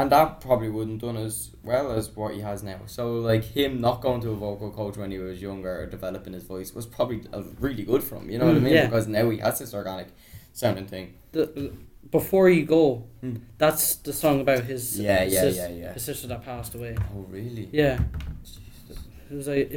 and 0.00 0.10
that 0.12 0.40
probably 0.40 0.68
wouldn't 0.68 1.00
done 1.00 1.16
as 1.16 1.50
well 1.62 1.90
as 1.92 2.08
what 2.16 2.34
he 2.34 2.40
has 2.40 2.62
now. 2.62 2.80
So 2.86 3.14
like 3.30 3.44
him 3.44 3.80
not 3.80 4.00
going 4.00 4.20
to 4.22 4.30
a 4.30 4.36
vocal 4.36 4.70
coach 4.70 4.96
when 4.96 5.10
he 5.10 5.18
was 5.18 5.40
younger 5.42 5.80
or 5.82 5.86
developing 5.86 6.32
his 6.32 6.44
voice 6.44 6.74
was 6.74 6.86
probably 6.86 7.22
really 7.60 7.82
good 7.84 8.02
for 8.04 8.16
him. 8.16 8.30
You 8.30 8.38
know 8.38 8.46
what 8.46 8.56
I 8.56 8.58
Mm, 8.58 8.62
mean? 8.62 8.74
yeah. 8.74 8.86
Because 8.86 9.06
now 9.08 9.28
he 9.30 9.38
has 9.38 9.58
this 9.58 9.74
organic 9.74 10.08
sounding 10.52 10.86
thing. 10.86 11.14
The, 11.32 11.72
before 12.10 12.48
you 12.48 12.64
go, 12.64 13.04
Mm. 13.22 13.40
that's 13.58 13.96
the 13.96 14.12
song 14.12 14.40
about 14.40 14.64
his 14.64 14.98
Yeah, 15.00 15.24
yeah, 15.24 15.40
sis- 15.40 15.56
yeah, 15.56 15.68
yeah. 15.68 15.92
his 15.92 16.04
sister 16.04 16.26
that 16.28 16.42
passed 16.44 16.74
away. 16.74 16.96
Oh 17.14 17.26
really? 17.28 17.68
Yeah, 17.72 17.98
Jesus. 18.44 19.04
it 19.30 19.34
was 19.34 19.48
like 19.48 19.70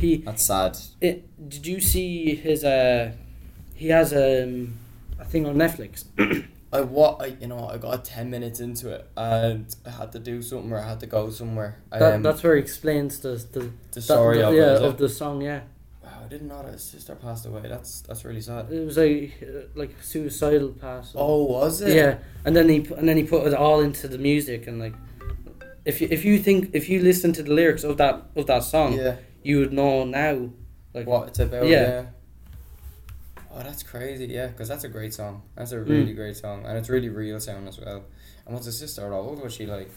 he. 0.00 0.16
That's 0.18 0.42
sad. 0.42 0.76
It, 1.00 1.48
did 1.48 1.66
you 1.66 1.80
see 1.80 2.34
his? 2.34 2.64
Uh, 2.64 3.12
he 3.74 3.88
has 3.88 4.12
um, 4.12 4.78
a 5.20 5.24
thing 5.24 5.44
on 5.46 5.54
Netflix. 5.56 6.04
I 6.72 6.80
what 6.80 7.22
I 7.22 7.26
you 7.40 7.46
know 7.46 7.68
I 7.68 7.78
got 7.78 8.04
ten 8.04 8.28
minutes 8.30 8.60
into 8.60 8.90
it 8.90 9.08
and 9.16 9.66
I 9.86 9.90
had 9.90 10.12
to 10.12 10.18
do 10.18 10.42
something 10.42 10.72
or 10.72 10.78
I 10.78 10.88
had 10.88 11.00
to 11.00 11.06
go 11.06 11.30
somewhere. 11.30 11.78
That, 11.90 12.14
Um, 12.14 12.22
that's 12.22 12.42
where 12.42 12.56
he 12.56 12.60
explains 12.62 13.20
the 13.20 13.34
the, 13.52 13.70
the 13.92 14.00
story 14.02 14.38
that, 14.38 14.48
of 14.48 14.54
yeah 14.54 14.86
of 14.88 14.98
the 14.98 15.08
song. 15.08 15.40
Yeah, 15.42 15.60
Wow, 16.02 16.22
I 16.24 16.28
didn't 16.28 16.48
know 16.48 16.62
that 16.62 16.72
his 16.72 16.82
sister 16.82 17.14
passed 17.14 17.46
away. 17.46 17.62
That's 17.68 18.00
that's 18.02 18.24
really 18.24 18.40
sad. 18.40 18.70
it 18.72 18.84
was 18.84 18.96
like 18.96 19.32
uh, 19.42 19.68
like 19.74 19.92
suicidal 20.02 20.70
pass. 20.70 21.12
Oh, 21.14 21.44
was 21.44 21.80
it? 21.82 21.94
yeah, 21.94 22.18
and 22.44 22.54
then 22.56 22.68
he 22.68 22.78
and 22.98 23.08
then 23.08 23.16
he 23.16 23.22
put 23.22 23.46
it 23.46 23.54
all 23.54 23.80
into 23.80 24.08
the 24.08 24.18
music 24.18 24.66
and 24.66 24.78
like. 24.80 24.94
If 25.84 26.00
you, 26.00 26.08
if 26.10 26.24
you 26.24 26.40
think 26.40 26.70
if 26.74 26.88
you 26.88 27.00
listen 27.00 27.32
to 27.34 27.44
the 27.44 27.52
lyrics 27.52 27.84
of 27.84 27.96
that 27.98 28.14
of 28.34 28.46
that 28.48 28.64
song, 28.64 28.94
Yeah. 28.94 29.16
you 29.44 29.60
would 29.60 29.72
know 29.72 30.02
now, 30.04 30.50
like 30.92 31.06
What 31.06 31.28
it's 31.28 31.38
about? 31.38 31.64
Yeah. 31.68 31.80
Yeah. 31.88 32.06
Oh, 33.58 33.62
that's 33.62 33.82
crazy. 33.82 34.26
Yeah, 34.26 34.48
because 34.48 34.68
that's 34.68 34.84
a 34.84 34.88
great 34.88 35.14
song. 35.14 35.40
That's 35.54 35.72
a 35.72 35.80
really 35.80 36.12
Mm. 36.12 36.16
great 36.16 36.36
song, 36.36 36.66
and 36.66 36.76
it's 36.76 36.90
really 36.90 37.08
real 37.08 37.40
sound 37.40 37.66
as 37.68 37.80
well. 37.80 38.04
And 38.44 38.54
what's 38.54 38.66
his 38.66 38.78
sister? 38.78 39.00
How 39.08 39.16
old 39.16 39.42
was 39.42 39.54
she? 39.54 39.64
Like 39.64 39.90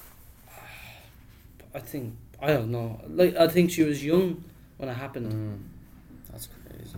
I 1.75 1.79
think 1.79 2.15
I 2.41 2.53
don't 2.53 2.71
know. 2.71 3.01
Like 3.09 3.35
I 3.35 3.49
think 3.49 3.69
she 3.69 3.83
was 3.83 4.03
young 4.03 4.45
when 4.77 4.87
it 4.87 4.93
happened. 4.93 5.33
Mm, 5.33 6.31
that's 6.31 6.47
crazy. 6.47 6.95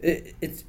It 0.00 0.34
it's 0.42 0.64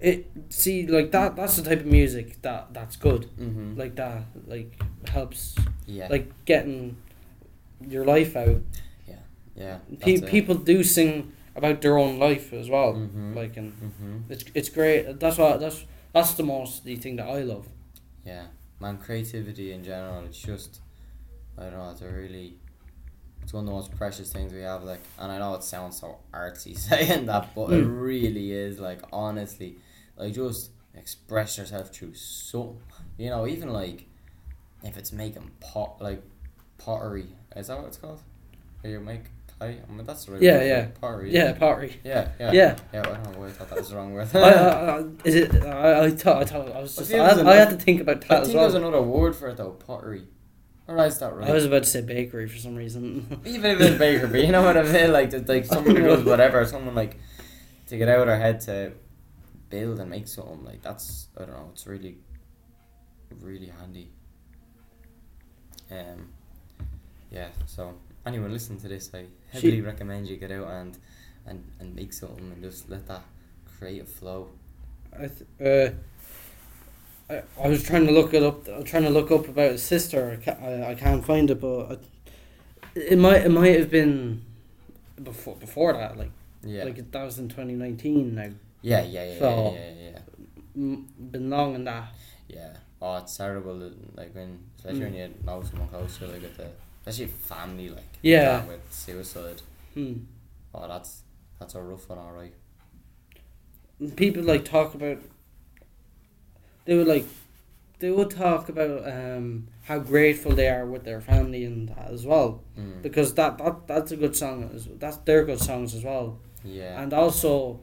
it 0.00 0.28
see 0.48 0.86
like 0.88 1.12
that. 1.12 1.36
That's 1.36 1.56
the 1.56 1.62
type 1.62 1.80
of 1.80 1.86
music 1.86 2.42
that 2.42 2.74
that's 2.74 2.96
good. 2.96 3.28
Mm-hmm. 3.38 3.78
Like 3.78 3.94
that 3.94 4.24
like 4.48 4.82
helps 5.08 5.54
yeah. 5.86 6.08
like 6.10 6.32
getting 6.44 6.96
your 7.88 8.04
life 8.04 8.34
out. 8.34 8.62
yeah. 9.54 9.78
Pe- 10.00 10.22
people 10.22 10.56
do 10.56 10.82
sing 10.82 11.32
about 11.54 11.80
their 11.82 11.98
own 11.98 12.18
life 12.18 12.52
as 12.52 12.68
well. 12.70 12.94
Mhm. 12.94 13.34
Like 13.36 13.56
and 13.56 13.72
Mm-hmm. 13.72 14.32
it's 14.32 14.44
it's 14.54 14.68
great. 14.68 15.18
That's 15.20 15.38
what 15.38 15.60
that's 15.60 15.84
that's 16.12 16.34
the 16.34 16.42
most 16.42 16.84
the 16.84 16.96
thing 16.96 17.16
that 17.16 17.26
I 17.28 17.42
love. 17.42 17.66
Yeah, 18.24 18.46
man, 18.80 18.98
creativity 18.98 19.72
in 19.72 19.82
general, 19.82 20.24
it's 20.24 20.40
just, 20.40 20.80
I 21.58 21.64
don't 21.64 21.72
know, 21.74 21.90
it's 21.90 22.02
a 22.02 22.08
really, 22.08 22.54
it's 23.42 23.52
one 23.52 23.64
of 23.64 23.66
the 23.66 23.72
most 23.72 23.90
precious 23.96 24.32
things 24.32 24.52
we 24.52 24.60
have, 24.60 24.84
like, 24.84 25.00
and 25.18 25.32
I 25.32 25.38
know 25.38 25.54
it 25.54 25.64
sounds 25.64 25.98
so 25.98 26.18
artsy 26.32 26.78
saying 26.88 27.26
that, 27.26 27.52
but 27.54 27.70
it 27.72 27.84
Mm. 27.84 28.00
really 28.00 28.52
is, 28.52 28.78
like, 28.78 29.00
honestly, 29.12 29.76
like, 30.16 30.34
just 30.34 30.70
express 30.94 31.58
yourself 31.58 31.88
through 31.92 32.14
so, 32.14 32.76
you 33.18 33.28
know, 33.30 33.44
even, 33.48 33.72
like, 33.72 34.06
if 34.84 34.96
it's 34.96 35.10
making 35.12 35.50
pot, 35.60 36.00
like, 36.00 36.22
pottery, 36.78 37.26
is 37.56 37.66
that 37.66 37.78
what 37.78 37.88
it's 37.88 37.96
called? 37.96 38.20
Where 38.82 38.92
you 38.92 39.00
make 39.00 39.24
I 39.64 39.92
mean, 39.92 40.04
that's 40.04 40.24
the 40.24 40.32
right 40.32 40.42
Yeah, 40.42 40.58
word 40.58 40.66
yeah. 40.66 40.86
Yeah, 41.30 41.52
pottery. 41.52 42.00
Yeah, 42.04 42.28
yeah. 42.38 42.52
Yeah. 42.52 42.76
Yeah, 42.92 43.00
I 43.00 43.02
don't 43.02 43.32
know 43.32 43.40
why 43.40 43.46
I 43.46 43.50
thought 43.50 43.68
that 43.70 43.78
was 43.78 43.90
the 43.90 43.96
wrong 43.96 44.12
word. 44.12 44.28
I, 44.34 44.38
I, 44.38 44.98
I, 44.98 45.04
is 45.24 45.34
it? 45.34 45.64
I, 45.64 46.04
I 46.04 46.10
thought 46.10 46.42
I 46.42 46.44
thought 46.44 46.72
I 46.72 46.80
was 46.80 46.96
just. 46.96 47.12
I, 47.12 47.34
there's 47.34 47.46
I 47.46 47.54
had 47.54 47.70
to 47.70 47.76
think 47.76 48.00
about 48.00 48.24
I 48.24 48.28
that 48.28 48.42
as 48.42 48.48
think 48.48 48.60
there's 48.60 48.74
another 48.74 49.02
word 49.02 49.36
for 49.36 49.48
it 49.48 49.56
though, 49.56 49.70
pottery. 49.70 50.24
Or 50.88 51.06
is 51.06 51.18
that 51.18 51.34
right? 51.34 51.48
I 51.48 51.52
was 51.52 51.64
about 51.64 51.84
to 51.84 51.88
say 51.88 52.00
bakery 52.02 52.48
for 52.48 52.58
some 52.58 52.74
reason. 52.74 53.40
Even 53.44 53.70
if 53.70 53.80
it's 53.80 53.98
baker, 53.98 54.26
but 54.26 54.44
you 54.44 54.50
know 54.52 54.62
what 54.62 54.76
I 54.76 54.82
mean? 54.82 55.12
Like, 55.12 55.32
it's 55.32 55.48
like 55.48 55.64
someone 55.66 55.96
who 55.96 56.02
does 56.02 56.24
whatever, 56.24 56.64
someone 56.66 56.94
like 56.94 57.18
to 57.86 57.96
get 57.96 58.08
out 58.08 58.20
of 58.20 58.26
their 58.26 58.38
head 58.38 58.60
to 58.62 58.92
build 59.70 60.00
and 60.00 60.10
make 60.10 60.26
something 60.28 60.64
like 60.64 60.82
that's 60.82 61.28
I 61.36 61.44
don't 61.44 61.54
know. 61.54 61.70
It's 61.72 61.86
really, 61.86 62.18
really 63.40 63.72
handy. 63.78 64.10
Um, 65.90 66.30
yeah. 67.30 67.48
So 67.66 67.94
anyone 68.26 68.52
listening 68.52 68.80
to 68.80 68.88
this, 68.88 69.10
I 69.14 69.26
heavily 69.52 69.80
recommend 69.80 70.28
you 70.28 70.36
get 70.36 70.50
out 70.52 70.68
and 70.68 70.98
and 71.46 71.64
and 71.80 71.94
make 71.94 72.12
something 72.12 72.50
and 72.52 72.62
just 72.62 72.88
let 72.88 73.06
that 73.08 73.22
creative 73.78 74.08
flow. 74.08 74.48
I 75.14 75.28
th- 75.28 75.92
uh, 77.30 77.32
I, 77.32 77.42
I 77.62 77.68
was 77.68 77.82
trying 77.82 78.06
to 78.06 78.12
look 78.12 78.34
it 78.34 78.42
up. 78.42 78.68
I 78.68 78.76
was 78.78 78.84
trying 78.84 79.04
to 79.04 79.10
look 79.10 79.30
up 79.30 79.48
about 79.48 79.72
his 79.72 79.82
sister. 79.82 80.30
I 80.40 80.42
can't, 80.42 80.62
I, 80.62 80.90
I 80.90 80.94
can't 80.94 81.24
find 81.24 81.50
it, 81.50 81.60
but 81.60 81.92
I, 81.92 81.96
it 82.98 83.18
might 83.18 83.42
it 83.42 83.50
might 83.50 83.78
have 83.78 83.90
been 83.90 84.42
before 85.22 85.56
before 85.56 85.92
that. 85.94 86.16
Like 86.16 86.30
Yeah. 86.64 86.84
like 86.84 87.10
that 87.10 87.24
was 87.24 87.38
in 87.38 87.48
twenty 87.48 87.74
nineteen 87.74 88.34
now. 88.34 88.50
yeah, 88.82 89.02
yeah, 89.02 89.24
yeah, 89.32 89.38
So- 89.38 89.72
yeah, 89.74 89.90
yeah, 89.90 90.10
yeah. 90.10 90.18
M- 90.74 91.08
been 91.30 91.50
long 91.50 91.74
in 91.74 91.84
that. 91.84 92.12
Yeah. 92.48 92.76
Oh, 93.00 93.16
it's 93.16 93.36
terrible. 93.36 93.90
Like 94.14 94.34
when, 94.34 94.60
especially 94.78 95.00
Mm. 95.00 95.04
when 95.04 95.14
you 95.14 95.34
know 95.44 95.62
someone 95.62 95.88
close 95.88 96.18
to 96.18 96.26
you, 96.26 96.32
like 96.32 96.42
with 96.42 96.56
the, 96.56 96.68
especially 97.06 97.26
family, 97.32 97.88
like 97.90 98.04
Yeah. 98.22 98.58
that 98.58 98.68
with 98.68 98.92
suicide. 98.92 99.62
Hmm. 99.94 100.14
Oh, 100.74 100.88
that's 100.88 101.22
that's 101.58 101.74
a 101.74 101.82
rough 101.82 102.08
one, 102.08 102.18
all 102.18 102.32
right. 102.32 102.52
people 104.16 104.42
like 104.42 104.64
talk 104.64 104.94
about 104.94 105.18
they 106.84 106.96
would 106.96 107.06
like 107.06 107.24
they 108.00 108.10
would 108.10 108.30
talk 108.30 108.68
about 108.68 109.06
um 109.08 109.68
how 109.84 109.98
grateful 109.98 110.52
they 110.52 110.68
are 110.68 110.84
with 110.86 111.04
their 111.04 111.20
family 111.20 111.64
and 111.64 111.88
that 111.90 112.10
as 112.10 112.26
well 112.26 112.62
Mm. 112.76 113.02
because 113.02 113.34
that, 113.34 113.58
that 113.58 113.86
that's 113.86 114.10
a 114.10 114.16
good 114.16 114.34
song 114.34 114.68
as 114.74 114.88
that's 114.98 115.18
their 115.18 115.44
good 115.44 115.60
songs 115.60 115.94
as 115.94 116.02
well 116.02 116.38
Yeah. 116.64 117.00
and 117.00 117.12
also 117.12 117.78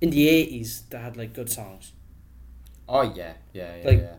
in 0.00 0.10
the 0.10 0.28
80s 0.28 0.88
they 0.90 0.98
had 0.98 1.16
like 1.16 1.32
good 1.32 1.50
songs 1.50 1.92
oh 2.88 3.02
yeah, 3.02 3.32
yeah, 3.52 3.76
yeah, 3.78 3.86
like- 3.88 3.98
yeah. 4.00 4.14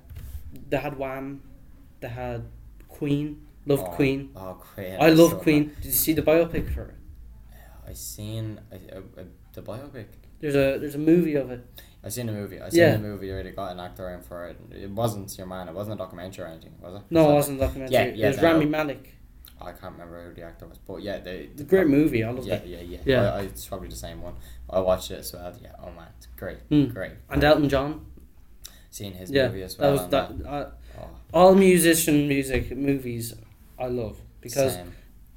they 0.70 0.78
had 0.78 0.98
Wham 0.98 1.42
they 2.02 2.10
had 2.10 2.44
Queen 2.90 3.47
love 3.68 3.82
oh, 3.86 3.92
Queen 3.98 4.30
Oh, 4.36 4.54
Queen. 4.74 4.98
I 5.00 5.10
love 5.10 5.32
so 5.32 5.38
Queen 5.38 5.64
did 5.76 5.86
you 5.86 5.92
see 5.92 6.14
the 6.14 6.22
biopic 6.22 6.74
for 6.74 6.84
it 6.86 6.96
I 7.90 7.94
seen 7.94 8.60
a, 8.72 8.76
a, 8.98 9.00
a, 9.22 9.26
the 9.54 9.62
biopic. 9.62 10.08
there's 10.42 10.56
a 10.56 10.78
there's 10.80 10.96
a 10.96 11.04
movie 11.12 11.36
of 11.36 11.52
it 11.52 11.62
I 12.04 12.10
seen 12.10 12.28
the 12.28 12.32
movie. 12.32 12.62
I 12.62 12.70
seen 12.70 12.80
Yeah. 12.80 12.92
the 12.92 13.00
movie. 13.00 13.28
They 13.28 13.34
already 13.34 13.52
got 13.52 13.72
an 13.74 13.80
actor 13.82 14.08
in 14.12 14.22
for 14.22 14.46
it. 14.50 14.58
It 14.72 14.90
wasn't 14.90 15.36
your 15.38 15.48
man. 15.48 15.68
It 15.68 15.74
wasn't 15.74 15.96
a 15.96 15.98
documentary 15.98 16.46
or 16.46 16.48
anything, 16.48 16.74
was 16.80 16.96
it? 16.96 17.02
no 17.10 17.22
Was 17.24 17.28
it 17.28 17.32
it? 17.32 17.36
wasn't 17.36 17.58
a 17.58 17.62
documentary 17.66 17.94
Yeah, 17.96 18.06
yeah, 18.16 18.26
it 18.26 18.28
was 18.30 18.38
no. 18.38 18.44
Rami 18.54 18.66
Malek 18.68 19.06
I 19.60 19.72
can't 19.72 19.94
remember 19.94 20.18
who 20.28 20.34
the 20.34 20.44
actor 20.44 20.68
was, 20.68 20.78
but 20.78 21.02
yeah, 21.02 21.18
they. 21.18 21.50
it's 21.52 21.62
a 21.62 21.66
great 21.66 21.88
movie 21.88 22.24
I 22.24 22.30
love 22.32 22.46
Yeah, 22.46 22.56
it 22.56 22.68
yeah, 22.68 22.82
yeah. 22.82 23.00
Yeah. 23.04 23.34
I, 23.34 23.40
I, 23.40 23.42
it's 23.42 23.66
probably 23.66 23.90
the 23.90 23.96
same 24.08 24.22
one. 24.22 24.36
I 24.70 24.80
watched 24.80 25.10
it 25.12 25.20
as 25.20 25.34
well. 25.34 25.54
Yeah. 25.62 25.74
Oh 25.84 25.92
man, 25.98 26.08
it's 26.18 26.28
great, 26.38 26.60
Mm. 26.70 26.94
great. 26.94 27.14
and 27.30 27.44
Elton 27.44 27.68
John 27.68 28.06
Seeing 28.92 29.14
his 29.14 29.30
yeah 29.32 29.48
movie 29.48 29.64
as 29.64 29.76
that 29.76 29.82
well. 29.84 29.92
was 29.94 30.02
and 30.04 30.12
that, 30.14 30.48
uh, 30.48 30.70
Oh, 31.00 31.10
all 31.34 31.56
musician 31.56 32.28
music 32.28 32.76
movies 32.78 33.34
I 33.80 33.88
love 33.88 34.20
because 34.42 34.74
same. 34.74 34.94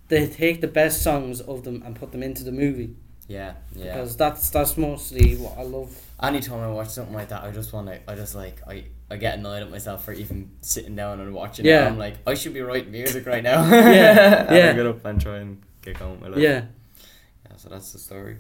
they 0.09 0.27
take 0.29 0.61
the 0.61 0.69
best 0.69 1.03
songs 1.03 1.41
of 1.41 1.65
them 1.65 1.83
and 1.85 1.95
put 1.97 2.13
them 2.13 2.23
into 2.23 2.43
the 2.45 2.53
movie 2.53 2.97
Yeah, 3.29 3.55
yeah. 3.75 3.85
because 3.95 4.17
that's 4.17 4.51
that's 4.51 4.77
mostly 4.77 5.37
what 5.37 5.59
I 5.59 5.63
love. 5.63 5.91
Anytime 6.23 6.61
I 6.61 6.69
watch 6.69 6.89
something 6.89 7.15
like 7.15 7.29
that, 7.29 7.43
I 7.45 7.51
just 7.51 7.73
want 7.73 7.87
to. 7.89 7.99
I 8.11 8.15
just 8.15 8.35
like 8.35 8.57
I. 8.67 8.85
I 9.13 9.17
get 9.17 9.39
annoyed 9.39 9.61
at 9.61 9.71
myself 9.73 10.05
for 10.05 10.13
even 10.13 10.53
sitting 10.61 10.95
down 10.95 11.19
and 11.19 11.35
watching 11.35 11.65
Yeah. 11.67 11.85
it. 11.87 11.89
I'm 11.89 11.99
like, 11.99 12.15
I 12.29 12.35
should 12.35 12.55
be 12.55 12.61
writing 12.61 12.93
music 12.93 13.27
right 13.27 13.43
now. 13.43 13.65
Yeah, 13.69 14.43
And 14.47 14.51
I 14.51 14.57
yeah. 14.57 14.73
get 14.73 14.87
up 14.87 15.05
and 15.05 15.21
try 15.21 15.39
and 15.39 15.61
get 15.83 16.01
on 16.01 16.13
with 16.13 16.21
my 16.21 16.29
life. 16.29 16.39
Yeah. 16.39 16.67
Yeah, 17.51 17.57
so 17.57 17.69
that's 17.71 17.91
the 17.93 17.99
story. 17.99 18.37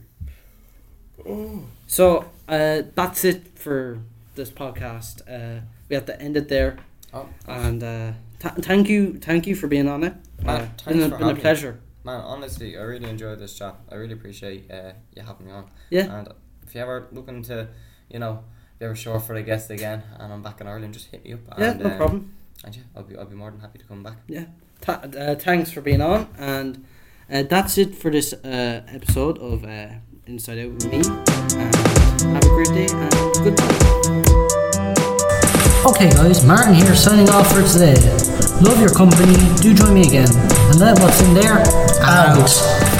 So 1.86 2.24
uh, 2.48 2.82
that's 2.94 3.24
it 3.24 3.58
for 3.58 3.98
this 4.36 4.50
podcast. 4.50 5.22
Uh, 5.28 5.62
we 5.88 5.94
have 5.96 6.06
to 6.06 6.20
end 6.20 6.36
it 6.36 6.48
there, 6.48 6.78
Oh, 7.12 7.28
and 7.48 7.82
uh, 7.82 8.12
th- 8.40 8.54
thank 8.64 8.88
you, 8.88 9.14
thank 9.18 9.46
you 9.46 9.54
for 9.54 9.68
being 9.68 9.88
on 9.88 10.02
it. 10.04 10.14
Man, 10.42 10.48
Uh, 10.48 10.58
thanks 10.58 10.84
been 10.84 11.00
a, 11.00 11.02
for 11.04 11.08
been 11.10 11.12
a 11.12 11.18
having 11.18 11.34
me. 11.36 11.40
pleasure. 11.40 11.80
man, 12.04 12.20
honestly, 12.20 12.76
I 12.78 12.82
really 12.82 13.08
enjoyed 13.08 13.38
this 13.38 13.54
chat. 13.58 13.74
I 13.90 13.94
really 13.96 14.14
appreciate 14.14 14.70
uh, 14.70 14.92
you 15.14 15.22
having 15.22 15.46
me 15.46 15.52
on. 15.52 15.66
Yeah. 15.90 16.18
And 16.18 16.28
if 16.66 16.74
you 16.74 16.80
ever 16.80 17.06
looking 17.12 17.42
to, 17.44 17.68
you 18.08 18.18
know, 18.18 18.44
if 18.74 18.80
you 18.80 18.86
ever 18.86 18.96
short 18.96 19.22
for 19.26 19.34
a 19.34 19.42
guest 19.42 19.70
again, 19.70 20.02
and 20.18 20.32
I'm 20.32 20.42
back 20.42 20.60
in 20.60 20.66
Ireland, 20.66 20.94
just 20.94 21.08
hit 21.08 21.24
me 21.24 21.34
up. 21.34 21.40
Yeah, 21.58 21.70
and, 21.72 21.80
no 21.80 21.90
um, 21.90 21.96
problem. 21.96 22.34
And 22.64 22.76
yeah, 22.76 22.82
I'll 22.96 23.02
be 23.02 23.16
I'll 23.16 23.26
be 23.26 23.36
more 23.36 23.50
than 23.50 23.60
happy 23.60 23.78
to 23.78 23.84
come 23.84 24.02
back. 24.02 24.16
Th- 24.26 24.46
uh, 24.88 25.34
thanks 25.36 25.70
for 25.70 25.82
being 25.82 26.00
on, 26.00 26.28
and 26.38 26.84
uh, 27.30 27.42
that's 27.42 27.76
it 27.76 27.94
for 27.94 28.10
this 28.10 28.32
uh, 28.32 28.82
episode 28.88 29.36
of 29.38 29.64
uh, 29.64 29.88
Inside 30.26 30.58
Out 30.58 30.72
with 30.72 30.86
me. 30.90 30.98
And 31.58 31.74
have 32.34 32.44
a 32.44 32.48
great 32.48 32.68
day 32.68 32.88
and 32.90 33.34
goodbye. 33.44 34.80
Okay, 35.86 36.10
guys, 36.10 36.44
Martin 36.46 36.74
here 36.74 36.94
signing 36.94 37.28
off 37.30 37.48
for 37.52 37.62
today. 37.62 37.94
Love 38.60 38.78
your 38.80 38.92
company. 38.92 39.34
Do 39.56 39.72
join 39.72 39.94
me 39.94 40.02
again, 40.02 40.28
and 40.28 40.78
let 40.78 40.98
what's 40.98 41.20
in 41.22 41.34
there 41.34 41.62
out. 42.02 42.99